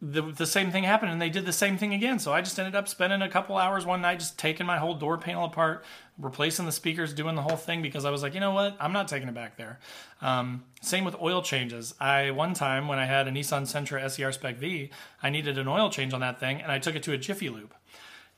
the, 0.00 0.22
the 0.22 0.46
same 0.46 0.70
thing 0.70 0.84
happened 0.84 1.10
and 1.10 1.20
they 1.20 1.28
did 1.28 1.44
the 1.44 1.52
same 1.52 1.76
thing 1.76 1.92
again. 1.92 2.20
So 2.20 2.32
I 2.32 2.40
just 2.40 2.58
ended 2.58 2.76
up 2.76 2.86
spending 2.86 3.20
a 3.20 3.28
couple 3.28 3.56
hours 3.56 3.84
one 3.84 4.00
night 4.00 4.20
just 4.20 4.38
taking 4.38 4.64
my 4.64 4.78
whole 4.78 4.94
door 4.94 5.18
panel 5.18 5.44
apart, 5.44 5.84
replacing 6.18 6.66
the 6.66 6.72
speakers, 6.72 7.12
doing 7.12 7.34
the 7.34 7.42
whole 7.42 7.56
thing 7.56 7.82
because 7.82 8.04
I 8.04 8.10
was 8.10 8.22
like, 8.22 8.32
you 8.32 8.40
know 8.40 8.52
what? 8.52 8.76
I'm 8.78 8.92
not 8.92 9.08
taking 9.08 9.28
it 9.28 9.34
back 9.34 9.56
there. 9.56 9.80
Um, 10.22 10.62
same 10.80 11.04
with 11.04 11.16
oil 11.20 11.42
changes. 11.42 11.94
I, 11.98 12.30
one 12.30 12.54
time 12.54 12.86
when 12.86 13.00
I 13.00 13.06
had 13.06 13.26
a 13.26 13.32
Nissan 13.32 13.62
Sentra 13.62 14.08
SER 14.08 14.30
Spec 14.30 14.58
V, 14.58 14.90
I 15.20 15.30
needed 15.30 15.58
an 15.58 15.66
oil 15.66 15.90
change 15.90 16.14
on 16.14 16.20
that 16.20 16.38
thing 16.38 16.60
and 16.62 16.70
I 16.70 16.78
took 16.78 16.94
it 16.94 17.02
to 17.04 17.12
a 17.12 17.18
Jiffy 17.18 17.48
Lube. 17.48 17.74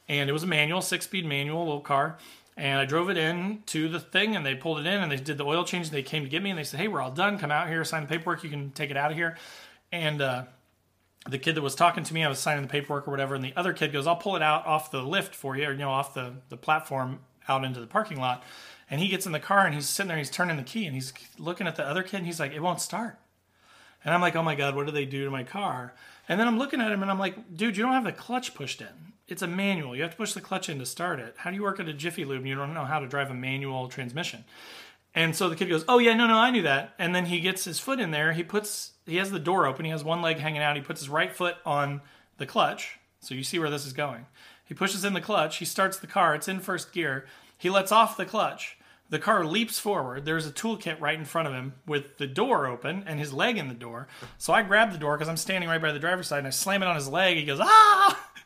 And 0.08 0.30
it 0.30 0.32
was 0.32 0.42
a 0.42 0.48
manual, 0.48 0.80
six 0.80 1.04
speed 1.04 1.26
manual, 1.26 1.64
little 1.64 1.80
car. 1.80 2.16
And 2.56 2.80
I 2.80 2.86
drove 2.86 3.10
it 3.10 3.18
in 3.18 3.62
to 3.66 3.88
the 3.88 4.00
thing 4.00 4.34
and 4.34 4.46
they 4.46 4.54
pulled 4.54 4.78
it 4.78 4.86
in 4.86 5.02
and 5.02 5.12
they 5.12 5.16
did 5.16 5.36
the 5.36 5.44
oil 5.44 5.64
change. 5.64 5.90
They 5.90 6.02
came 6.02 6.22
to 6.22 6.28
get 6.28 6.42
me 6.42 6.50
and 6.50 6.58
they 6.58 6.64
said, 6.64 6.80
hey, 6.80 6.88
we're 6.88 7.02
all 7.02 7.10
done. 7.10 7.38
Come 7.38 7.50
out 7.50 7.68
here, 7.68 7.84
sign 7.84 8.02
the 8.02 8.08
paperwork. 8.08 8.42
You 8.44 8.50
can 8.50 8.70
take 8.70 8.90
it 8.90 8.96
out 8.96 9.10
of 9.10 9.16
here. 9.18 9.36
And, 9.92 10.22
uh, 10.22 10.44
the 11.28 11.38
kid 11.38 11.54
that 11.54 11.62
was 11.62 11.74
talking 11.74 12.04
to 12.04 12.14
me, 12.14 12.24
I 12.24 12.28
was 12.28 12.38
signing 12.38 12.62
the 12.62 12.68
paperwork 12.68 13.06
or 13.06 13.10
whatever, 13.10 13.34
and 13.34 13.44
the 13.44 13.52
other 13.56 13.72
kid 13.72 13.92
goes, 13.92 14.06
I'll 14.06 14.16
pull 14.16 14.36
it 14.36 14.42
out 14.42 14.66
off 14.66 14.90
the 14.90 15.02
lift 15.02 15.34
for 15.34 15.56
you, 15.56 15.66
or, 15.66 15.72
you 15.72 15.78
know, 15.78 15.90
off 15.90 16.14
the, 16.14 16.34
the 16.48 16.56
platform 16.56 17.20
out 17.48 17.64
into 17.64 17.80
the 17.80 17.86
parking 17.86 18.18
lot. 18.18 18.42
And 18.90 19.00
he 19.00 19.08
gets 19.08 19.26
in 19.26 19.32
the 19.32 19.40
car 19.40 19.66
and 19.66 19.74
he's 19.74 19.88
sitting 19.88 20.08
there, 20.08 20.18
he's 20.18 20.30
turning 20.30 20.56
the 20.56 20.62
key 20.62 20.84
and 20.84 20.94
he's 20.94 21.12
looking 21.38 21.66
at 21.66 21.76
the 21.76 21.86
other 21.86 22.02
kid 22.02 22.18
and 22.18 22.26
he's 22.26 22.40
like, 22.40 22.52
it 22.52 22.60
won't 22.60 22.80
start. 22.80 23.18
And 24.04 24.12
I'm 24.12 24.20
like, 24.20 24.34
oh 24.34 24.42
my 24.42 24.54
God, 24.54 24.74
what 24.74 24.86
do 24.86 24.92
they 24.92 25.04
do 25.04 25.24
to 25.24 25.30
my 25.30 25.44
car? 25.44 25.94
And 26.28 26.40
then 26.40 26.48
I'm 26.48 26.58
looking 26.58 26.80
at 26.80 26.90
him 26.90 27.02
and 27.02 27.10
I'm 27.10 27.18
like, 27.18 27.56
dude, 27.56 27.76
you 27.76 27.82
don't 27.82 27.92
have 27.92 28.04
the 28.04 28.12
clutch 28.12 28.54
pushed 28.54 28.80
in. 28.80 29.12
It's 29.28 29.42
a 29.42 29.46
manual. 29.46 29.94
You 29.94 30.02
have 30.02 30.12
to 30.12 30.16
push 30.16 30.32
the 30.32 30.40
clutch 30.40 30.68
in 30.68 30.78
to 30.80 30.86
start 30.86 31.20
it. 31.20 31.36
How 31.38 31.50
do 31.50 31.56
you 31.56 31.62
work 31.62 31.78
at 31.78 31.88
a 31.88 31.92
Jiffy 31.92 32.24
Lube 32.24 32.40
and 32.40 32.48
you 32.48 32.56
don't 32.56 32.74
know 32.74 32.84
how 32.84 32.98
to 32.98 33.06
drive 33.06 33.30
a 33.30 33.34
manual 33.34 33.88
transmission? 33.88 34.44
And 35.14 35.34
so 35.34 35.48
the 35.48 35.56
kid 35.56 35.68
goes, 35.68 35.84
"Oh 35.88 35.98
yeah, 35.98 36.14
no, 36.14 36.26
no, 36.26 36.36
I 36.36 36.50
knew 36.50 36.62
that." 36.62 36.94
And 36.98 37.14
then 37.14 37.26
he 37.26 37.40
gets 37.40 37.64
his 37.64 37.80
foot 37.80 38.00
in 38.00 38.10
there. 38.10 38.32
He 38.32 38.44
puts 38.44 38.92
he 39.06 39.16
has 39.16 39.30
the 39.30 39.38
door 39.38 39.66
open. 39.66 39.84
He 39.84 39.90
has 39.90 40.04
one 40.04 40.22
leg 40.22 40.38
hanging 40.38 40.62
out. 40.62 40.76
He 40.76 40.82
puts 40.82 41.00
his 41.00 41.08
right 41.08 41.34
foot 41.34 41.56
on 41.66 42.00
the 42.38 42.46
clutch. 42.46 42.98
So 43.20 43.34
you 43.34 43.42
see 43.42 43.58
where 43.58 43.70
this 43.70 43.86
is 43.86 43.92
going. 43.92 44.26
He 44.64 44.74
pushes 44.74 45.04
in 45.04 45.14
the 45.14 45.20
clutch. 45.20 45.56
He 45.56 45.64
starts 45.64 45.98
the 45.98 46.06
car. 46.06 46.34
It's 46.34 46.48
in 46.48 46.60
first 46.60 46.92
gear. 46.92 47.26
He 47.58 47.70
lets 47.70 47.92
off 47.92 48.16
the 48.16 48.24
clutch. 48.24 48.78
The 49.10 49.18
car 49.18 49.44
leaps 49.44 49.80
forward. 49.80 50.24
There's 50.24 50.46
a 50.46 50.52
toolkit 50.52 51.00
right 51.00 51.18
in 51.18 51.24
front 51.24 51.48
of 51.48 51.54
him 51.54 51.74
with 51.84 52.18
the 52.18 52.28
door 52.28 52.68
open 52.68 53.02
and 53.06 53.18
his 53.18 53.32
leg 53.32 53.58
in 53.58 53.66
the 53.66 53.74
door. 53.74 54.06
So 54.38 54.52
I 54.52 54.62
grab 54.62 54.92
the 54.92 54.98
door 54.98 55.16
because 55.16 55.28
I'm 55.28 55.36
standing 55.36 55.68
right 55.68 55.82
by 55.82 55.90
the 55.90 55.98
driver's 55.98 56.28
side 56.28 56.38
and 56.38 56.46
I 56.46 56.50
slam 56.50 56.84
it 56.84 56.86
on 56.86 56.94
his 56.94 57.08
leg. 57.08 57.36
He 57.36 57.44
goes, 57.44 57.58
ah! 57.60 58.26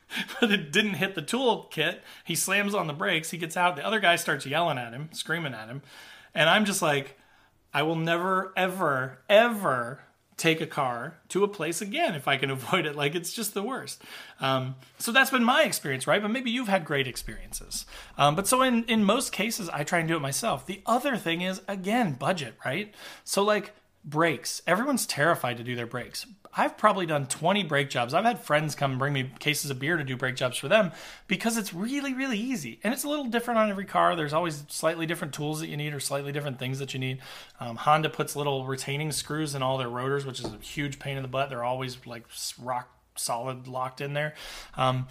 But 0.41 0.53
it 0.53 0.71
didn't 0.71 0.95
hit 0.95 1.17
the 1.17 1.23
toolkit. 1.23 1.99
He 2.25 2.37
slams 2.37 2.73
on 2.73 2.87
the 2.87 2.93
brakes. 2.93 3.31
He 3.31 3.39
gets 3.39 3.57
out. 3.57 3.75
The 3.75 3.85
other 3.85 3.99
guy 3.99 4.15
starts 4.15 4.47
yelling 4.47 4.79
at 4.79 4.93
him, 4.93 5.09
screaming 5.13 5.55
at 5.55 5.67
him. 5.67 5.83
And 6.35 6.49
I'm 6.49 6.65
just 6.65 6.83
like, 6.83 7.19
I 7.73 7.83
will 7.83 7.97
never, 7.97 8.53
ever, 8.57 9.19
ever 9.29 10.01
take 10.37 10.61
a 10.61 10.67
car 10.67 11.15
to 11.29 11.45
a 11.45 11.49
place 11.49 11.81
again 11.81 12.15
if 12.15 12.27
I 12.27 12.37
can 12.37 12.51
avoid 12.51 12.87
it. 12.87 12.97
Like 12.97 13.15
it's 13.15 13.33
just 13.33 13.55
the 13.55 13.63
worst. 13.63 14.03
Um, 14.41 14.77
so 14.99 15.13
that's 15.13 15.31
been 15.31 15.45
my 15.45 15.63
experience, 15.63 16.07
right? 16.07 16.21
But 16.21 16.31
maybe 16.31 16.51
you've 16.51 16.69
had 16.69 16.85
great 16.85 17.07
experiences. 17.07 17.87
Um, 18.19 18.35
but 18.35 18.47
so 18.47 18.63
in 18.63 18.85
in 18.85 19.05
most 19.05 19.33
cases, 19.33 19.69
I 19.69 19.85
try 19.85 20.01
and 20.01 20.09
do 20.09 20.17
it 20.17 20.21
myself. 20.21 20.67
The 20.67 20.83
other 20.87 21.17
thing 21.17 21.41
is 21.41 21.61
again 21.69 22.15
budget, 22.15 22.55
right? 22.65 22.95
So 23.25 23.43
like 23.43 23.73
brakes. 24.05 24.61
Everyone's 24.67 25.07
terrified 25.07 25.57
to 25.57 25.65
do 25.65 25.75
their 25.75 25.87
brakes. 25.87 26.27
I've 26.57 26.77
probably 26.77 27.07
done 27.07 27.27
20 27.27 27.65
brake 27.65 27.91
jobs. 27.91 28.15
I've 28.15 28.25
had 28.25 28.41
friends 28.41 28.75
come 28.75 28.99
bring 28.99 29.13
me 29.13 29.31
cases 29.39 29.71
of 29.71 29.79
beer 29.79 29.97
to 29.97 30.05
do 30.05 30.17
brake 30.17 30.37
jobs 30.37 30.57
for 30.57 30.69
them 30.69 30.93
because 31.27 31.57
it's 31.57 31.75
really, 31.75 32.15
really 32.15 32.39
easy. 32.39 32.79
And 32.85 32.95
it's 32.95 33.05
a 33.05 33.09
little 33.09 33.27
different 33.27 33.59
on 33.59 33.71
every 33.71 33.85
car. 33.85 34.15
There's 34.15 34.33
always 34.33 34.65
slightly 34.69 35.07
different 35.07 35.35
tools 35.35 35.61
that 35.61 35.69
you 35.69 35.77
need 35.77 35.93
or 35.93 36.01
slightly 36.01 36.33
different 36.33 36.59
things 36.59 36.79
that 36.79 36.95
you 36.95 37.01
need. 37.01 37.21
Um, 37.59 37.77
Honda 37.77 38.09
puts 38.09 38.37
little 38.37 38.67
retaining 38.67 39.11
screws 39.11 39.55
in 39.55 39.63
all 39.63 39.79
their 39.79 39.89
rotors, 39.89 40.25
which 40.25 40.39
is 40.41 40.47
a 40.47 40.59
huge 40.59 40.99
pain 40.99 41.17
in 41.17 41.23
the 41.23 41.29
butt. 41.29 41.51
They're 41.51 41.65
always 41.65 41.99
like 42.07 42.25
rock 42.61 42.89
solid 43.17 43.67
locked 43.67 44.01
in 44.01 44.13
there. 44.13 44.35
Um, 44.77 45.09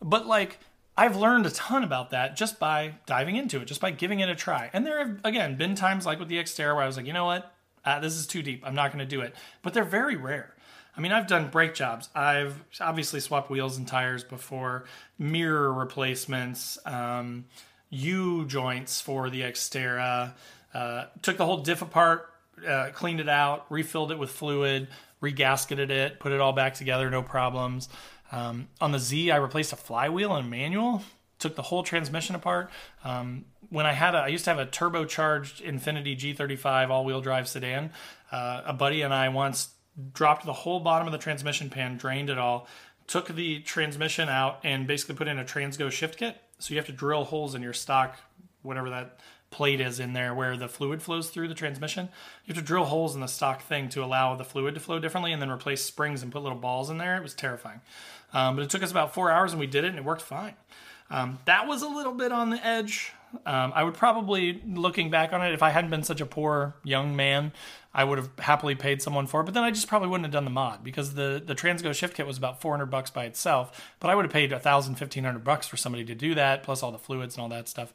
but 0.00 0.26
like, 0.26 0.58
I've 0.96 1.16
learned 1.16 1.46
a 1.46 1.50
ton 1.50 1.82
about 1.82 2.10
that 2.10 2.36
just 2.36 2.60
by 2.60 2.94
diving 3.04 3.34
into 3.34 3.60
it, 3.60 3.64
just 3.64 3.80
by 3.80 3.90
giving 3.90 4.20
it 4.20 4.28
a 4.28 4.34
try. 4.36 4.70
And 4.72 4.86
there 4.86 4.98
have, 4.98 5.20
again, 5.24 5.56
been 5.56 5.74
times 5.74 6.06
like 6.06 6.20
with 6.20 6.28
the 6.28 6.36
Xterra 6.36 6.74
where 6.74 6.84
I 6.84 6.86
was 6.86 6.96
like, 6.96 7.06
you 7.06 7.12
know 7.12 7.24
what? 7.24 7.52
Uh, 7.84 7.98
this 7.98 8.14
is 8.14 8.26
too 8.26 8.42
deep. 8.42 8.62
I'm 8.64 8.74
not 8.74 8.92
going 8.92 9.00
to 9.00 9.16
do 9.16 9.20
it. 9.20 9.34
But 9.62 9.74
they're 9.74 9.84
very 9.84 10.16
rare. 10.16 10.54
I 10.96 11.00
mean, 11.00 11.12
I've 11.12 11.26
done 11.26 11.48
brake 11.48 11.74
jobs. 11.74 12.08
I've 12.14 12.62
obviously 12.80 13.20
swapped 13.20 13.50
wheels 13.50 13.76
and 13.76 13.86
tires 13.86 14.22
before, 14.22 14.84
mirror 15.18 15.72
replacements, 15.72 16.78
um, 16.86 17.46
U 17.90 18.46
joints 18.46 19.00
for 19.00 19.28
the 19.28 19.42
Xterra. 19.42 20.34
Uh, 20.72 21.06
took 21.22 21.36
the 21.36 21.46
whole 21.46 21.58
diff 21.58 21.82
apart, 21.82 22.30
uh, 22.66 22.90
cleaned 22.92 23.20
it 23.20 23.28
out, 23.28 23.66
refilled 23.70 24.12
it 24.12 24.18
with 24.18 24.30
fluid, 24.30 24.88
regasketed 25.22 25.90
it, 25.90 26.20
put 26.20 26.32
it 26.32 26.40
all 26.40 26.52
back 26.52 26.74
together, 26.74 27.10
no 27.10 27.22
problems. 27.22 27.88
Um, 28.30 28.68
on 28.80 28.92
the 28.92 28.98
Z, 28.98 29.30
I 29.30 29.36
replaced 29.36 29.72
a 29.72 29.76
flywheel 29.76 30.34
and 30.34 30.50
manual. 30.50 31.02
Took 31.38 31.56
the 31.56 31.62
whole 31.62 31.82
transmission 31.82 32.34
apart. 32.34 32.70
Um, 33.04 33.44
when 33.68 33.86
I 33.86 33.92
had 33.92 34.14
a, 34.14 34.18
I 34.18 34.28
used 34.28 34.44
to 34.44 34.50
have 34.50 34.58
a 34.58 34.66
turbocharged 34.66 35.62
Infiniti 35.62 36.16
G35 36.16 36.90
all-wheel 36.90 37.20
drive 37.20 37.48
sedan. 37.48 37.90
Uh, 38.30 38.62
a 38.64 38.72
buddy 38.72 39.02
and 39.02 39.12
I 39.12 39.28
once 39.28 39.73
dropped 40.12 40.44
the 40.44 40.52
whole 40.52 40.80
bottom 40.80 41.06
of 41.06 41.12
the 41.12 41.18
transmission 41.18 41.70
pan, 41.70 41.96
drained 41.96 42.30
it 42.30 42.38
all, 42.38 42.66
took 43.06 43.28
the 43.28 43.60
transmission 43.60 44.28
out, 44.28 44.60
and 44.64 44.86
basically 44.86 45.14
put 45.14 45.28
in 45.28 45.38
a 45.38 45.44
Transgo 45.44 45.90
shift 45.90 46.18
kit. 46.18 46.40
So 46.58 46.72
you 46.72 46.78
have 46.78 46.86
to 46.86 46.92
drill 46.92 47.24
holes 47.24 47.54
in 47.54 47.62
your 47.62 47.72
stock, 47.72 48.18
whatever 48.62 48.90
that 48.90 49.20
plate 49.54 49.80
is 49.80 50.00
in 50.00 50.14
there 50.14 50.34
where 50.34 50.56
the 50.56 50.66
fluid 50.66 51.00
flows 51.00 51.30
through 51.30 51.46
the 51.46 51.54
transmission. 51.54 52.08
You 52.44 52.54
have 52.54 52.62
to 52.62 52.66
drill 52.66 52.86
holes 52.86 53.14
in 53.14 53.20
the 53.20 53.28
stock 53.28 53.62
thing 53.62 53.88
to 53.90 54.02
allow 54.02 54.34
the 54.34 54.44
fluid 54.44 54.74
to 54.74 54.80
flow 54.80 54.98
differently 54.98 55.32
and 55.32 55.40
then 55.40 55.48
replace 55.48 55.82
springs 55.82 56.24
and 56.24 56.32
put 56.32 56.42
little 56.42 56.58
balls 56.58 56.90
in 56.90 56.98
there. 56.98 57.16
It 57.16 57.22
was 57.22 57.34
terrifying. 57.34 57.80
Um, 58.32 58.56
but 58.56 58.62
it 58.62 58.70
took 58.70 58.82
us 58.82 58.90
about 58.90 59.14
four 59.14 59.30
hours 59.30 59.52
and 59.52 59.60
we 59.60 59.68
did 59.68 59.84
it 59.84 59.90
and 59.90 59.98
it 59.98 60.04
worked 60.04 60.22
fine. 60.22 60.54
Um, 61.08 61.38
that 61.44 61.68
was 61.68 61.82
a 61.82 61.88
little 61.88 62.14
bit 62.14 62.32
on 62.32 62.50
the 62.50 62.66
edge. 62.66 63.12
Um, 63.46 63.72
I 63.76 63.84
would 63.84 63.94
probably, 63.94 64.60
looking 64.66 65.08
back 65.08 65.32
on 65.32 65.40
it, 65.46 65.52
if 65.52 65.62
I 65.62 65.70
hadn't 65.70 65.90
been 65.90 66.02
such 66.02 66.20
a 66.20 66.26
poor 66.26 66.74
young 66.82 67.14
man, 67.14 67.52
I 67.94 68.02
would 68.02 68.18
have 68.18 68.30
happily 68.40 68.74
paid 68.74 69.00
someone 69.00 69.26
for 69.26 69.40
it. 69.40 69.44
But 69.44 69.54
then 69.54 69.62
I 69.62 69.70
just 69.70 69.86
probably 69.86 70.08
wouldn't 70.08 70.24
have 70.24 70.32
done 70.32 70.44
the 70.44 70.50
mod 70.50 70.82
because 70.82 71.14
the 71.14 71.40
the 71.44 71.54
Transgo 71.54 71.94
shift 71.94 72.16
kit 72.16 72.26
was 72.26 72.36
about 72.36 72.60
400 72.60 72.86
bucks 72.86 73.10
by 73.10 73.24
itself. 73.24 73.94
But 74.00 74.10
I 74.10 74.14
would 74.14 74.24
have 74.24 74.32
paid 74.32 74.50
1,000, 74.50 74.94
1,500 74.94 75.44
bucks 75.44 75.68
for 75.68 75.76
somebody 75.76 76.04
to 76.06 76.14
do 76.14 76.34
that, 76.34 76.62
plus 76.64 76.82
all 76.82 76.90
the 76.90 76.98
fluids 76.98 77.36
and 77.36 77.42
all 77.42 77.48
that 77.50 77.68
stuff. 77.68 77.92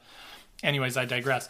Anyways, 0.62 0.96
I 0.96 1.04
digress. 1.04 1.48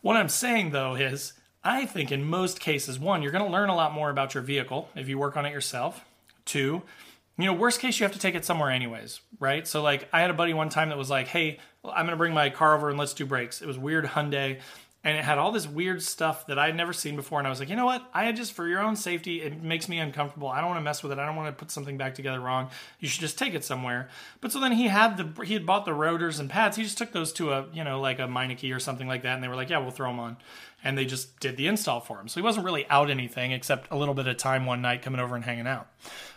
What 0.00 0.16
I'm 0.16 0.28
saying 0.28 0.70
though 0.70 0.96
is, 0.96 1.34
I 1.62 1.86
think 1.86 2.10
in 2.10 2.24
most 2.24 2.58
cases, 2.58 2.98
one, 2.98 3.22
you're 3.22 3.32
going 3.32 3.44
to 3.44 3.50
learn 3.50 3.68
a 3.68 3.76
lot 3.76 3.92
more 3.92 4.10
about 4.10 4.34
your 4.34 4.42
vehicle 4.42 4.88
if 4.96 5.08
you 5.08 5.16
work 5.16 5.36
on 5.36 5.46
it 5.46 5.52
yourself. 5.52 6.04
Two, 6.44 6.82
you 7.38 7.46
know, 7.46 7.52
worst 7.54 7.80
case, 7.80 7.98
you 7.98 8.04
have 8.04 8.12
to 8.12 8.18
take 8.18 8.34
it 8.34 8.44
somewhere 8.44 8.70
anyways, 8.70 9.20
right? 9.38 9.66
So, 9.66 9.80
like, 9.82 10.08
I 10.12 10.20
had 10.20 10.30
a 10.30 10.34
buddy 10.34 10.54
one 10.54 10.68
time 10.68 10.90
that 10.90 10.98
was 10.98 11.08
like, 11.08 11.28
hey, 11.28 11.58
I'm 11.84 12.04
going 12.04 12.10
to 12.10 12.16
bring 12.16 12.34
my 12.34 12.50
car 12.50 12.74
over 12.74 12.90
and 12.90 12.98
let's 12.98 13.14
do 13.14 13.24
brakes. 13.24 13.62
It 13.62 13.66
was 13.66 13.78
weird 13.78 14.04
Hyundai 14.04 14.60
and 15.04 15.18
it 15.18 15.24
had 15.24 15.38
all 15.38 15.50
this 15.50 15.66
weird 15.66 16.00
stuff 16.00 16.46
that 16.46 16.58
I 16.58 16.66
had 16.66 16.76
never 16.76 16.92
seen 16.92 17.16
before. 17.16 17.40
And 17.40 17.46
I 17.46 17.50
was 17.50 17.58
like, 17.58 17.68
you 17.68 17.74
know 17.74 17.86
what? 17.86 18.08
I 18.14 18.24
had 18.24 18.36
just, 18.36 18.52
for 18.52 18.68
your 18.68 18.80
own 18.80 18.94
safety, 18.94 19.42
it 19.42 19.60
makes 19.60 19.88
me 19.88 19.98
uncomfortable. 19.98 20.48
I 20.48 20.60
don't 20.60 20.70
want 20.70 20.78
to 20.78 20.84
mess 20.84 21.02
with 21.02 21.10
it. 21.10 21.18
I 21.18 21.26
don't 21.26 21.34
want 21.34 21.48
to 21.48 21.58
put 21.58 21.72
something 21.72 21.96
back 21.96 22.14
together 22.14 22.38
wrong. 22.38 22.70
You 23.00 23.08
should 23.08 23.20
just 23.20 23.36
take 23.36 23.54
it 23.54 23.64
somewhere. 23.64 24.08
But 24.40 24.52
so 24.52 24.60
then 24.60 24.72
he 24.72 24.86
had 24.86 25.16
the, 25.16 25.44
he 25.44 25.54
had 25.54 25.66
bought 25.66 25.86
the 25.86 25.94
rotors 25.94 26.38
and 26.38 26.48
pads. 26.48 26.76
He 26.76 26.84
just 26.84 26.98
took 26.98 27.12
those 27.12 27.32
to 27.34 27.52
a, 27.52 27.66
you 27.72 27.82
know, 27.82 28.00
like 28.00 28.20
a 28.20 28.28
Meineke 28.28 28.74
or 28.74 28.78
something 28.78 29.08
like 29.08 29.22
that. 29.22 29.34
And 29.34 29.42
they 29.42 29.48
were 29.48 29.56
like, 29.56 29.70
yeah, 29.70 29.78
we'll 29.78 29.90
throw 29.90 30.08
them 30.08 30.20
on. 30.20 30.36
And 30.84 30.96
they 30.96 31.04
just 31.04 31.40
did 31.40 31.56
the 31.56 31.66
install 31.66 32.00
for 32.00 32.20
him. 32.20 32.28
So 32.28 32.40
he 32.40 32.44
wasn't 32.44 32.64
really 32.64 32.86
out 32.88 33.10
anything 33.10 33.50
except 33.50 33.90
a 33.90 33.96
little 33.96 34.14
bit 34.14 34.28
of 34.28 34.36
time 34.36 34.66
one 34.66 34.82
night 34.82 35.02
coming 35.02 35.20
over 35.20 35.34
and 35.34 35.44
hanging 35.44 35.66
out. 35.66 35.88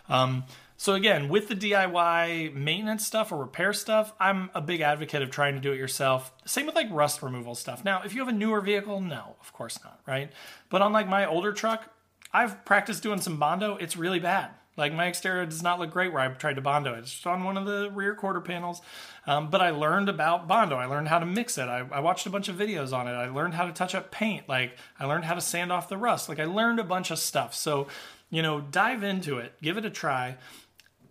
Um, 0.08 0.44
So 0.78 0.94
again, 0.94 1.28
with 1.28 1.48
the 1.48 1.56
DIY 1.56 2.54
maintenance 2.54 3.06
stuff 3.06 3.32
or 3.32 3.38
repair 3.38 3.72
stuff, 3.72 4.12
I'm 4.20 4.50
a 4.54 4.60
big 4.60 4.82
advocate 4.82 5.22
of 5.22 5.30
trying 5.30 5.54
to 5.54 5.60
do 5.60 5.72
it 5.72 5.78
yourself. 5.78 6.32
Same 6.44 6.66
with 6.66 6.74
like 6.74 6.88
rust 6.90 7.22
removal 7.22 7.54
stuff. 7.54 7.84
Now, 7.84 8.02
if 8.04 8.14
you 8.14 8.20
have 8.20 8.28
a 8.28 8.36
newer 8.36 8.60
vehicle, 8.60 9.00
no, 9.00 9.36
of 9.40 9.52
course 9.52 9.78
not, 9.82 10.00
right? 10.06 10.30
But 10.68 10.82
on 10.82 10.92
like 10.92 11.08
my 11.08 11.24
older 11.26 11.52
truck, 11.52 11.90
I've 12.32 12.64
practiced 12.66 13.02
doing 13.02 13.20
some 13.20 13.38
Bondo. 13.38 13.76
It's 13.76 13.96
really 13.96 14.20
bad. 14.20 14.50
Like 14.76 14.92
my 14.92 15.06
exterior 15.06 15.46
does 15.46 15.62
not 15.62 15.78
look 15.78 15.90
great 15.90 16.12
where 16.12 16.20
I 16.20 16.28
tried 16.28 16.56
to 16.56 16.60
Bondo 16.60 16.94
it. 16.94 16.98
It's 16.98 17.12
just 17.12 17.26
on 17.26 17.44
one 17.44 17.56
of 17.56 17.64
the 17.64 17.90
rear 17.94 18.14
quarter 18.14 18.42
panels. 18.42 18.82
Um, 19.26 19.48
but 19.48 19.62
I 19.62 19.70
learned 19.70 20.10
about 20.10 20.46
Bondo. 20.46 20.76
I 20.76 20.84
learned 20.84 21.08
how 21.08 21.18
to 21.18 21.24
mix 21.24 21.56
it. 21.56 21.68
I, 21.68 21.86
I, 21.90 22.00
watched 22.00 22.26
a 22.26 22.30
bunch 22.30 22.48
of 22.48 22.56
videos 22.56 22.92
on 22.92 23.08
it. 23.08 23.12
I 23.12 23.28
learned 23.28 23.54
how 23.54 23.66
to 23.66 23.72
touch 23.72 23.94
up 23.94 24.10
paint. 24.10 24.48
Like 24.48 24.76
I 25.00 25.06
learned 25.06 25.24
how 25.24 25.34
to 25.34 25.40
sand 25.40 25.72
off 25.72 25.88
the 25.88 25.96
rust. 25.96 26.28
Like 26.28 26.38
I 26.38 26.44
learned 26.44 26.78
a 26.78 26.84
bunch 26.84 27.10
of 27.10 27.18
stuff. 27.18 27.54
So, 27.54 27.88
you 28.28 28.42
know, 28.42 28.60
dive 28.60 29.02
into 29.02 29.38
it, 29.38 29.54
give 29.62 29.78
it 29.78 29.86
a 29.86 29.90
try 29.90 30.36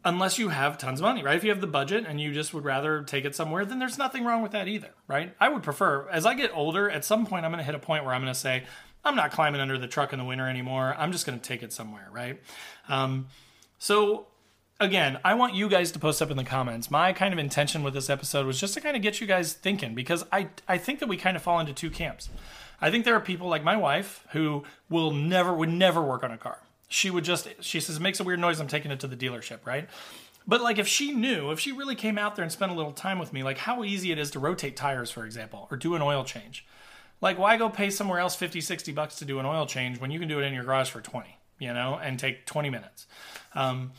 unless 0.06 0.38
you 0.38 0.50
have 0.50 0.78
tons 0.78 1.00
of 1.00 1.04
money, 1.04 1.24
right? 1.24 1.36
If 1.36 1.44
you 1.44 1.50
have 1.50 1.62
the 1.62 1.68
budget 1.68 2.06
and 2.08 2.22
you 2.22 2.32
just 2.32 2.54
would 2.54 2.64
rather 2.64 3.02
take 3.04 3.26
it 3.26 3.36
somewhere, 3.36 3.66
then 3.66 3.80
there's 3.80 3.98
nothing 3.98 4.24
wrong 4.24 4.44
with 4.44 4.52
that 4.52 4.68
either, 4.68 4.92
right? 5.08 5.34
I 5.40 5.50
would 5.50 5.64
prefer, 5.64 6.08
as 6.10 6.26
I 6.28 6.36
get 6.36 6.52
older, 6.54 6.90
at 6.90 7.04
some 7.04 7.26
point 7.26 7.44
I'm 7.44 7.52
going 7.52 7.60
to 7.60 7.66
hit 7.66 7.74
a 7.74 7.80
point 7.80 8.06
where 8.06 8.14
I'm 8.14 8.22
going 8.22 8.34
to 8.34 8.40
say, 8.40 8.64
I'm 9.04 9.16
not 9.16 9.32
climbing 9.32 9.60
under 9.60 9.78
the 9.78 9.88
truck 9.88 10.14
in 10.14 10.20
the 10.20 10.26
winter 10.26 10.48
anymore. 10.48 10.96
I'm 10.98 11.12
just 11.12 11.26
going 11.26 11.40
to 11.40 11.44
take 11.44 11.64
it 11.64 11.74
somewhere, 11.74 12.08
right? 12.12 12.40
Um, 12.88 13.28
so 13.80 14.28
again, 14.80 15.20
I 15.26 15.34
want 15.34 15.56
you 15.56 15.68
guys 15.68 15.92
to 15.94 16.00
post 16.00 16.22
up 16.22 16.30
in 16.30 16.38
the 16.38 16.44
comments. 16.44 16.92
My 16.92 17.12
kind 17.12 17.34
of 17.34 17.40
intention 17.40 17.82
with 17.82 17.96
this 17.96 18.10
episode 18.10 18.46
was 18.46 18.60
just 18.60 18.76
to 18.76 18.82
kind 18.82 18.96
of 18.96 19.02
get 19.02 19.20
you 19.20 19.28
guys 19.28 19.54
thinking 19.54 19.96
because 19.96 20.24
I 20.32 20.50
I 20.68 20.78
think 20.78 21.00
that 21.00 21.10
we 21.10 21.18
kind 21.18 21.36
of 21.36 21.44
fall 21.44 21.60
into 21.60 21.74
two 21.74 21.90
camps. 21.90 22.30
I 22.80 22.92
think 22.92 23.06
there 23.06 23.16
are 23.16 23.22
people 23.22 23.48
like 23.48 23.64
my 23.64 23.78
wife 23.78 24.26
who 24.32 24.64
will 24.90 25.12
never 25.12 25.54
would 25.54 25.70
never 25.70 26.02
work 26.02 26.24
on 26.24 26.32
a 26.32 26.38
car 26.38 26.60
she 26.88 27.10
would 27.10 27.24
just 27.24 27.48
she 27.62 27.80
says 27.80 27.98
it 27.98 28.02
makes 28.02 28.20
a 28.20 28.24
weird 28.24 28.40
noise 28.40 28.60
i'm 28.60 28.68
taking 28.68 28.92
it 28.92 29.00
to 29.00 29.08
the 29.08 29.16
dealership 29.16 29.66
right? 29.66 29.90
But 30.48 30.62
like 30.62 30.78
if 30.78 30.88
she 30.88 31.12
knew 31.12 31.52
if 31.52 31.60
she 31.60 31.72
really 31.72 31.96
came 31.96 32.18
out 32.18 32.36
there 32.36 32.44
and 32.44 32.52
spent 32.52 32.72
a 32.72 32.76
little 32.76 32.92
time 32.92 33.18
with 33.18 33.34
me 33.34 33.44
like 33.44 33.58
how 33.60 33.84
easy 33.84 34.12
it 34.12 34.20
is 34.20 34.32
to 34.32 34.40
rotate 34.40 34.76
tires 34.76 35.10
for 35.10 35.26
example 35.26 35.68
or 35.72 35.78
do 35.78 35.96
an 35.96 36.02
oil 36.02 36.24
change. 36.24 36.66
Like 37.22 37.40
why 37.40 37.58
go 37.58 37.70
pay 37.70 37.90
somewhere 37.90 38.20
else 38.20 38.36
50 38.36 38.62
60 38.62 38.92
bucks 38.92 39.16
to 39.18 39.26
do 39.26 39.40
an 39.40 39.46
oil 39.46 39.66
change 39.66 40.00
when 40.00 40.12
you 40.12 40.20
can 40.20 40.28
do 40.28 40.40
it 40.40 40.44
in 40.44 40.54
your 40.54 40.64
garage 40.64 40.90
for 40.90 41.02
20 41.02 41.38
you 41.58 41.74
know 41.74 42.00
and 42.02 42.20
take 42.20 42.46
20 42.46 42.70
minutes? 42.70 43.08
Um, 43.54 43.92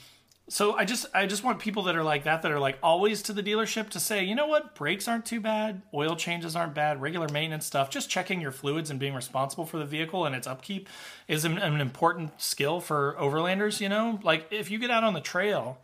so 0.49 0.75
I 0.75 0.85
just 0.85 1.07
I 1.13 1.27
just 1.27 1.43
want 1.43 1.59
people 1.59 1.85
that 1.85 1.97
are 1.97 2.05
like 2.05 2.25
that 2.25 2.43
that 2.43 2.53
are 2.53 2.61
like 2.61 2.79
always 2.81 3.23
to 3.23 3.33
the 3.33 3.43
dealership 3.43 3.89
to 3.91 4.01
say, 4.01 4.23
you 4.23 4.37
know 4.37 4.47
what, 4.47 4.77
brakes 4.77 5.09
aren't 5.09 5.27
too 5.27 5.41
bad, 5.41 5.83
oil 5.93 6.15
changes 6.15 6.55
aren't 6.55 6.75
bad, 6.75 7.01
regular 7.01 7.29
maintenance 7.29 7.67
stuff, 7.67 7.91
just 7.91 8.09
checking 8.09 8.41
your 8.41 8.53
fluids 8.53 8.89
and 8.89 9.01
being 9.01 9.15
responsible 9.15 9.67
for 9.67 9.79
the 9.79 9.85
vehicle 9.85 10.25
and 10.25 10.37
its 10.37 10.47
upkeep 10.47 10.89
is 11.27 11.45
an, 11.45 11.59
an 11.59 11.81
important 11.81 12.41
skill 12.41 12.81
for 12.81 13.17
overlanders, 13.19 13.81
you 13.81 13.89
know? 13.89 14.21
Like 14.23 14.47
if 14.53 14.71
you 14.71 14.79
get 14.79 14.91
out 14.91 15.03
on 15.03 15.15
the 15.15 15.21
trail 15.21 15.79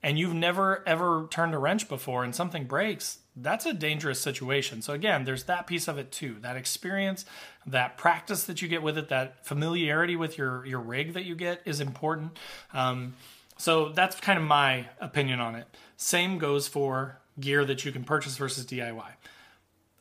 and 0.00 0.16
you've 0.16 0.34
never 0.34 0.86
ever 0.86 1.26
turned 1.30 1.52
a 1.52 1.58
wrench 1.58 1.88
before 1.88 2.22
and 2.22 2.32
something 2.32 2.66
breaks, 2.66 3.18
that's 3.34 3.66
a 3.66 3.72
dangerous 3.72 4.20
situation. 4.20 4.80
So 4.80 4.92
again, 4.92 5.24
there's 5.24 5.44
that 5.44 5.66
piece 5.66 5.88
of 5.88 5.98
it 5.98 6.12
too. 6.12 6.36
That 6.40 6.56
experience, 6.56 7.24
that 7.66 7.96
practice 7.96 8.44
that 8.44 8.62
you 8.62 8.68
get 8.68 8.80
with 8.80 8.96
it, 8.96 9.08
that 9.08 9.44
familiarity 9.44 10.14
with 10.14 10.38
your 10.38 10.64
your 10.64 10.78
rig 10.78 11.14
that 11.14 11.24
you 11.24 11.34
get 11.34 11.62
is 11.64 11.80
important. 11.80 12.38
Um, 12.72 13.14
so 13.56 13.90
that's 13.90 14.20
kind 14.20 14.38
of 14.38 14.44
my 14.44 14.88
opinion 15.00 15.40
on 15.40 15.54
it. 15.54 15.66
Same 15.96 16.38
goes 16.38 16.68
for 16.68 17.20
gear 17.38 17.64
that 17.64 17.84
you 17.84 17.92
can 17.92 18.04
purchase 18.04 18.36
versus 18.36 18.64
DIY. 18.66 19.12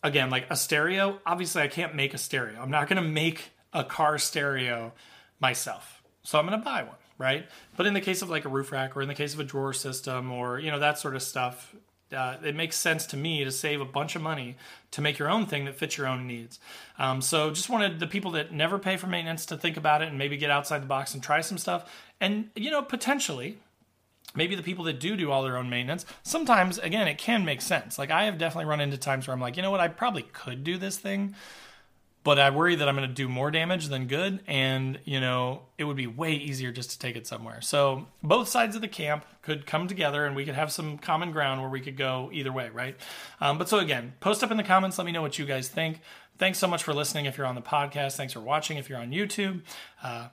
Again, 0.04 0.30
like 0.30 0.46
a 0.50 0.56
stereo, 0.56 1.20
obviously 1.26 1.62
I 1.62 1.68
can't 1.68 1.96
make 1.96 2.14
a 2.14 2.18
stereo. 2.18 2.62
I'm 2.62 2.72
not 2.72 2.88
going 2.88 3.02
to 3.02 3.08
make 3.08 3.52
a 3.72 3.84
car 3.84 4.18
stereo 4.18 4.94
myself. 5.40 6.04
So 6.24 6.40
I'm 6.40 6.46
going 6.46 6.60
to 6.60 6.66
buy 6.66 6.84
one, 6.84 6.96
right? 7.18 7.48
But 7.76 7.86
in 7.86 7.94
the 7.94 8.02
case 8.02 8.22
of 8.22 8.30
like 8.30 8.46
a 8.46 8.50
roof 8.50 8.72
rack 8.72 8.96
or 8.98 9.02
in 9.02 9.08
the 9.08 9.16
case 9.16 9.34
of 9.34 9.40
a 9.40 9.44
drawer 9.44 9.74
system 9.74 10.32
or, 10.32 10.60
you 10.60 10.72
know, 10.72 10.80
that 10.80 11.00
sort 11.00 11.16
of 11.16 11.24
stuff, 11.24 11.74
uh, 12.14 12.38
it 12.44 12.56
makes 12.56 12.76
sense 12.76 13.06
to 13.08 13.18
me 13.18 13.44
to 13.44 13.52
save 13.52 13.82
a 13.82 13.86
bunch 13.86 14.16
of 14.16 14.22
money 14.22 14.56
to 14.92 15.02
make 15.02 15.18
your 15.18 15.30
own 15.30 15.46
thing 15.46 15.66
that 15.66 15.76
fits 15.76 15.98
your 15.98 16.08
own 16.08 16.28
needs. 16.28 16.60
Um, 16.98 17.22
so 17.22 17.50
just 17.52 17.70
wanted 17.70 18.00
the 18.00 18.08
people 18.08 18.32
that 18.32 18.52
never 18.52 18.78
pay 18.80 18.98
for 18.98 19.08
maintenance 19.08 19.46
to 19.48 19.58
think 19.58 19.78
about 19.78 20.02
it 20.02 20.10
and 20.10 20.18
maybe 20.18 20.38
get 20.38 20.50
outside 20.50 20.82
the 20.82 20.88
box 20.88 21.14
and 21.14 21.24
try 21.24 21.42
some 21.42 21.58
stuff. 21.58 21.92
And, 22.22 22.50
you 22.56 22.72
know, 22.72 22.82
potentially, 22.82 23.58
maybe 24.36 24.56
the 24.56 24.64
people 24.64 24.86
that 24.86 25.00
do 25.00 25.16
do 25.16 25.32
all 25.32 25.44
their 25.44 25.58
own 25.58 25.70
maintenance, 25.70 26.06
sometimes, 26.24 26.78
again, 26.78 27.08
it 27.08 27.18
can 27.18 27.46
make 27.46 27.62
sense. 27.62 27.98
Like 27.98 28.12
I 28.12 28.26
have 28.26 28.38
definitely 28.38 28.70
run 28.70 28.82
into 28.82 28.98
times 28.98 29.28
where 29.28 29.34
I'm 29.34 29.42
like, 29.42 29.58
you 29.58 29.64
know 29.64 29.72
what, 29.72 29.80
I 29.80 29.88
probably 29.88 30.24
could 30.24 30.64
do 30.64 30.78
this 30.78 30.98
thing 30.98 31.36
but 32.24 32.40
I 32.40 32.50
worry 32.50 32.76
that 32.76 32.88
I'm 32.88 32.96
going 32.96 33.08
to 33.08 33.14
do 33.14 33.28
more 33.28 33.52
damage 33.52 33.88
than 33.88 34.08
good, 34.08 34.42
and 34.48 35.00
you 35.06 35.20
know 35.20 35.64
it 35.78 35.84
would 35.84 35.98
be 35.98 36.08
way 36.08 36.34
easier 36.34 36.72
just 36.72 36.92
to 36.92 37.00
take 37.00 37.16
it 37.16 37.28
somewhere. 37.28 37.62
So 37.62 38.08
both 38.22 38.48
sides 38.48 38.76
of 38.76 38.82
the 38.82 38.88
camp 38.88 39.26
could 39.42 39.66
come 39.66 39.88
together, 39.88 40.26
and 40.26 40.36
we 40.36 40.46
could 40.46 40.56
have 40.56 40.72
some 40.72 40.98
common 40.98 41.32
ground 41.32 41.62
where 41.62 41.70
we 41.70 41.82
could 41.82 41.98
go 41.98 42.30
either 42.32 42.52
way, 42.52 42.70
right? 42.70 42.96
Um, 43.42 43.58
but 43.58 43.70
so 43.70 43.80
again, 43.80 44.14
post 44.20 44.44
up 44.44 44.52
in 44.52 44.58
the 44.58 44.64
comments. 44.64 44.98
Let 44.98 45.06
me 45.06 45.12
know 45.12 45.22
what 45.22 45.38
you 45.38 45.46
guys 45.46 45.68
think. 45.68 46.00
Thanks 46.38 46.58
so 46.58 46.68
much 46.68 46.84
for 46.84 46.94
listening. 46.94 47.26
If 47.26 47.38
you're 47.38 47.48
on 47.48 47.56
the 47.56 47.62
podcast, 47.62 48.16
thanks 48.16 48.34
for 48.34 48.40
watching. 48.40 48.78
If 48.78 48.90
you're 48.90 49.00
on 49.00 49.12
YouTube. 49.12 49.62
Uh, 50.02 50.30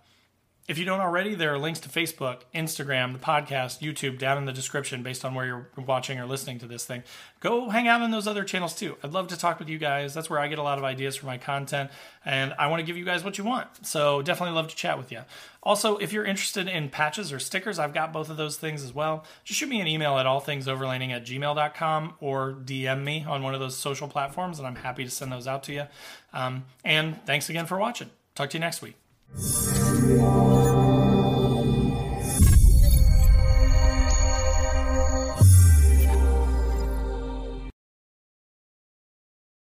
if 0.70 0.78
you 0.78 0.85
don't 0.85 1.00
already, 1.00 1.35
there 1.35 1.52
are 1.52 1.59
links 1.59 1.80
to 1.80 1.88
Facebook, 1.88 2.42
Instagram, 2.54 3.12
the 3.12 3.18
podcast, 3.18 3.80
YouTube 3.80 4.20
down 4.20 4.38
in 4.38 4.44
the 4.44 4.52
description 4.52 5.02
based 5.02 5.24
on 5.24 5.35
where 5.35 5.44
you're 5.44 5.68
watching 5.76 6.20
or 6.20 6.26
listening 6.26 6.61
to 6.61 6.66
this 6.68 6.85
thing. 6.85 7.02
Go 7.40 7.70
hang 7.70 7.88
out 7.88 8.02
on 8.02 8.12
those 8.12 8.28
other 8.28 8.44
channels 8.44 8.76
too. 8.76 8.96
I'd 9.02 9.11
love 9.11 9.26
to 9.28 9.37
talk 9.37 9.59
with 9.59 9.68
you 9.68 9.78
guys. 9.78 10.14
That's 10.14 10.30
where 10.30 10.38
I 10.38 10.46
get 10.46 10.61
a 10.61 10.62
lot 10.62 10.78
of 10.78 10.85
ideas 10.85 11.16
for 11.16 11.26
my 11.26 11.38
content, 11.38 11.90
and 12.24 12.54
I 12.56 12.68
want 12.68 12.78
to 12.78 12.87
give 12.87 12.96
you 12.96 13.04
guys 13.04 13.24
what 13.24 13.37
you 13.37 13.42
want. 13.42 13.85
So 13.85 14.22
definitely 14.22 14.54
love 14.54 14.68
to 14.68 14.76
chat 14.76 14.96
with 14.96 15.11
you. 15.11 15.22
Also, 15.64 15.96
if 15.96 16.12
you're 16.12 16.24
interested 16.24 16.68
in 16.68 16.88
patches 16.88 17.33
or 17.33 17.40
stickers, 17.40 17.80
I've 17.80 17.92
got 17.92 18.12
both 18.12 18.30
of 18.30 18.37
those 18.37 18.56
things 18.56 18.85
as 18.85 18.94
well. 18.94 19.24
Just 19.42 19.59
shoot 19.59 19.68
me 19.68 19.80
an 19.80 19.88
email 19.88 20.18
at 20.18 20.26
allthingsoverlanding 20.26 21.11
at 21.11 21.26
gmail.com 21.26 22.14
or 22.20 22.52
DM 22.64 23.02
me 23.02 23.24
on 23.28 23.42
one 23.42 23.54
of 23.54 23.61
those 23.61 23.76
social 23.76 24.06
platforms, 24.06 24.61
and 24.61 24.68
I'm 24.68 24.76
happy 24.76 25.02
to 25.02 25.11
send 25.11 25.33
those 25.33 25.48
out 25.48 25.64
to 25.64 25.72
you. 25.72 25.87
Um, 26.33 26.66
and 26.85 27.20
thanks 27.26 27.50
again 27.50 27.66
for 27.66 27.76
watching. 27.76 28.11
Talk 28.37 28.50
to 28.50 28.56
you 28.56 28.61
next 28.61 28.83
week. 28.83 29.09
啊。 29.36 30.99